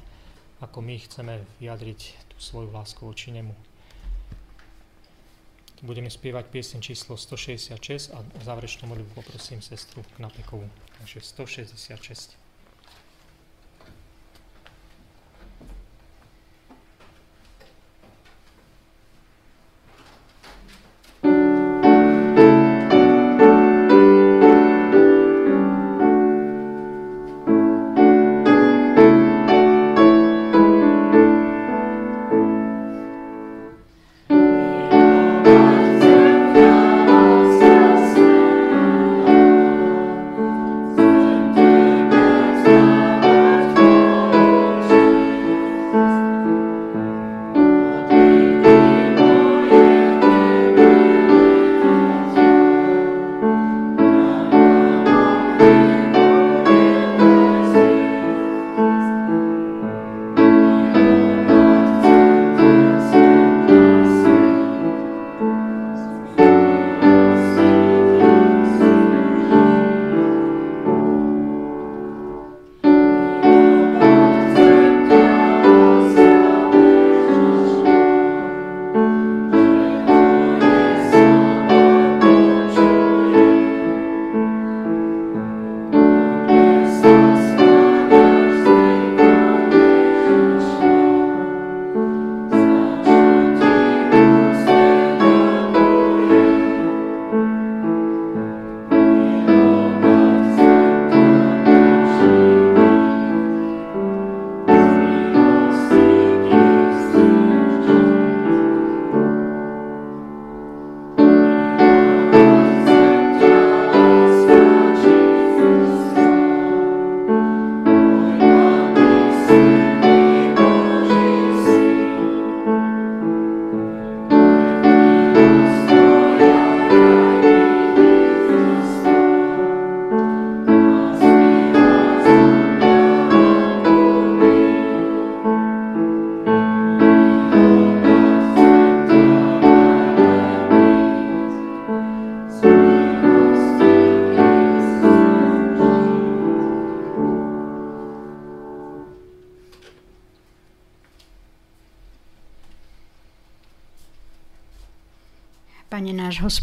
ako 0.60 0.80
my 0.84 0.96
chceme 1.00 1.44
vyjadriť 1.60 2.00
tú 2.32 2.36
svoju 2.40 2.68
lásku 2.72 3.00
voči 3.00 3.32
nemu. 3.32 3.52
Budeme 5.80 6.12
spievať 6.12 6.52
pieseň 6.52 6.78
číslo 6.84 7.16
166 7.16 8.12
a 8.12 8.20
záverečnú 8.44 8.84
modlitbu 8.84 9.16
poprosím 9.16 9.64
sestru 9.64 10.04
Knapekovú. 10.20 10.68
Takže 11.00 11.24
166. 11.24 12.36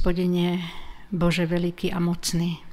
hospodine, 0.07 0.63
Bože 1.11 1.43
veľký 1.43 1.91
a 1.91 1.99
mocný. 1.99 2.63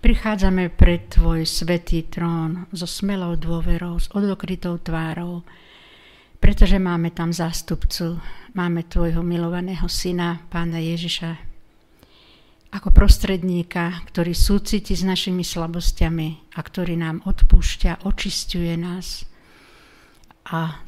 Prichádzame 0.00 0.72
pred 0.72 1.04
Tvoj 1.04 1.44
svetý 1.44 2.08
trón 2.08 2.64
so 2.72 2.88
smelou 2.88 3.36
dôverou, 3.36 4.00
s 4.00 4.08
odokrytou 4.16 4.80
tvárou, 4.80 5.44
pretože 6.40 6.80
máme 6.80 7.12
tam 7.12 7.28
zástupcu, 7.28 8.16
máme 8.56 8.88
Tvojho 8.88 9.20
milovaného 9.20 9.84
syna, 9.84 10.48
Pána 10.48 10.80
Ježiša, 10.80 11.36
ako 12.72 12.88
prostredníka, 12.88 14.00
ktorý 14.08 14.32
súciti 14.32 14.96
s 14.96 15.04
našimi 15.04 15.44
slabosťami 15.44 16.56
a 16.56 16.60
ktorý 16.64 16.96
nám 16.96 17.20
odpúšťa, 17.28 18.08
očistuje 18.08 18.80
nás 18.80 19.28
a 20.48 20.80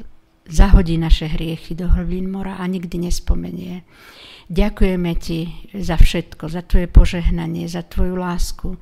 zahodí 0.49 1.01
naše 1.01 1.27
hriechy 1.27 1.73
do 1.75 1.89
hlbín 1.89 2.29
mora 2.29 2.61
a 2.61 2.65
nikdy 2.69 3.09
nespomenie. 3.09 3.85
Ďakujeme 4.53 5.13
Ti 5.17 5.39
za 5.73 5.97
všetko, 5.97 6.53
za 6.53 6.61
Tvoje 6.61 6.89
požehnanie, 6.89 7.65
za 7.65 7.81
Tvoju 7.81 8.13
lásku, 8.13 8.77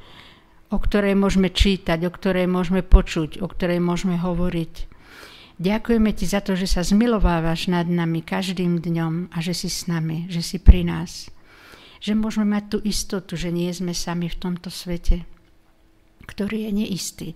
o 0.73 0.79
ktorej 0.79 1.15
môžeme 1.15 1.55
čítať, 1.55 2.03
o 2.03 2.11
ktorej 2.11 2.51
môžeme 2.51 2.83
počuť, 2.83 3.39
o 3.39 3.47
ktorej 3.47 3.79
môžeme 3.79 4.19
hovoriť. 4.19 4.91
Ďakujeme 5.63 6.11
Ti 6.11 6.25
za 6.27 6.43
to, 6.43 6.59
že 6.59 6.67
sa 6.67 6.83
zmilovávaš 6.83 7.71
nad 7.71 7.87
nami 7.87 8.27
každým 8.27 8.83
dňom 8.83 9.31
a 9.31 9.39
že 9.39 9.55
si 9.55 9.71
s 9.71 9.87
nami, 9.87 10.27
že 10.27 10.43
si 10.43 10.59
pri 10.59 10.83
nás. 10.83 11.31
Že 12.03 12.19
môžeme 12.19 12.59
mať 12.59 12.65
tú 12.67 12.79
istotu, 12.83 13.39
že 13.39 13.55
nie 13.55 13.71
sme 13.71 13.95
sami 13.95 14.27
v 14.27 14.41
tomto 14.43 14.67
svete, 14.67 15.23
ktorý 16.33 16.67
je 16.67 16.71
neistý. 16.73 17.29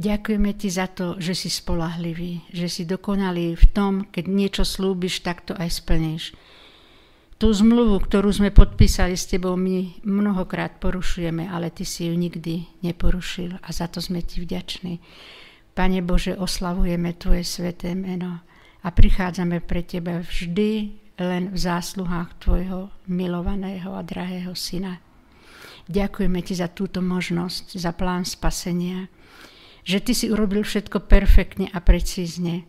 Ďakujeme 0.00 0.56
Ti 0.56 0.68
za 0.72 0.88
to, 0.88 1.20
že 1.20 1.36
si 1.36 1.52
spolahlivý, 1.52 2.48
že 2.48 2.72
si 2.72 2.88
dokonalý 2.88 3.60
v 3.60 3.66
tom, 3.76 3.92
keď 4.08 4.24
niečo 4.24 4.64
slúbiš, 4.64 5.20
tak 5.20 5.44
to 5.44 5.52
aj 5.52 5.68
splníš 5.68 6.32
tú 7.42 7.50
zmluvu, 7.50 7.98
ktorú 8.06 8.30
sme 8.30 8.54
podpísali 8.54 9.18
s 9.18 9.26
tebou, 9.26 9.58
my 9.58 9.98
mnohokrát 10.06 10.78
porušujeme, 10.78 11.50
ale 11.50 11.74
ty 11.74 11.82
si 11.82 12.06
ju 12.06 12.14
nikdy 12.14 12.86
neporušil 12.86 13.58
a 13.58 13.68
za 13.74 13.90
to 13.90 13.98
sme 13.98 14.22
ti 14.22 14.38
vďační. 14.38 15.02
Pane 15.74 16.06
Bože, 16.06 16.38
oslavujeme 16.38 17.18
Tvoje 17.18 17.42
sveté 17.42 17.98
meno 17.98 18.46
a 18.86 18.88
prichádzame 18.94 19.58
pre 19.58 19.82
Teba 19.82 20.22
vždy 20.22 20.70
len 21.18 21.50
v 21.50 21.58
zásluhách 21.58 22.38
Tvojho 22.38 22.94
milovaného 23.10 23.90
a 23.90 24.06
drahého 24.06 24.54
Syna. 24.54 25.02
Ďakujeme 25.90 26.38
Ti 26.42 26.54
za 26.58 26.68
túto 26.70 27.02
možnosť, 27.02 27.78
za 27.78 27.90
plán 27.90 28.22
spasenia, 28.22 29.10
že 29.82 29.98
Ty 29.98 30.12
si 30.14 30.26
urobil 30.30 30.62
všetko 30.62 31.06
perfektne 31.10 31.66
a 31.74 31.82
precízne. 31.82 32.66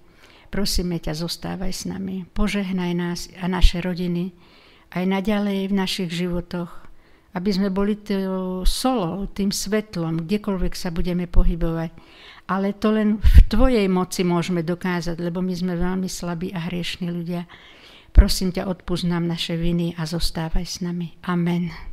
Prosíme 0.54 1.02
ťa, 1.02 1.18
zostávaj 1.18 1.74
s 1.74 1.90
nami, 1.90 2.30
požehnaj 2.34 2.92
nás 2.94 3.20
a 3.42 3.50
naše 3.50 3.82
rodiny, 3.82 4.34
aj 4.94 5.04
naďalej 5.10 5.70
v 5.70 5.74
našich 5.74 6.10
životoch, 6.14 6.70
aby 7.34 7.50
sme 7.50 7.74
boli 7.74 7.98
tým 7.98 8.62
solou, 8.62 9.26
tým 9.34 9.50
svetlom, 9.50 10.30
kdekoľvek 10.30 10.74
sa 10.78 10.94
budeme 10.94 11.26
pohybovať. 11.26 11.92
Ale 12.46 12.78
to 12.78 12.94
len 12.94 13.18
v 13.18 13.38
Tvojej 13.50 13.90
moci 13.90 14.22
môžeme 14.22 14.62
dokázať, 14.62 15.18
lebo 15.18 15.42
my 15.42 15.54
sme 15.58 15.74
veľmi 15.74 16.06
slabí 16.06 16.54
a 16.54 16.70
hriešní 16.70 17.10
ľudia. 17.10 17.50
Prosím 18.14 18.54
ťa, 18.54 18.70
odpúsť 18.70 19.10
nám 19.10 19.26
naše 19.26 19.58
viny 19.58 19.98
a 19.98 20.06
zostávaj 20.06 20.66
s 20.70 20.86
nami. 20.86 21.18
Amen. 21.26 21.93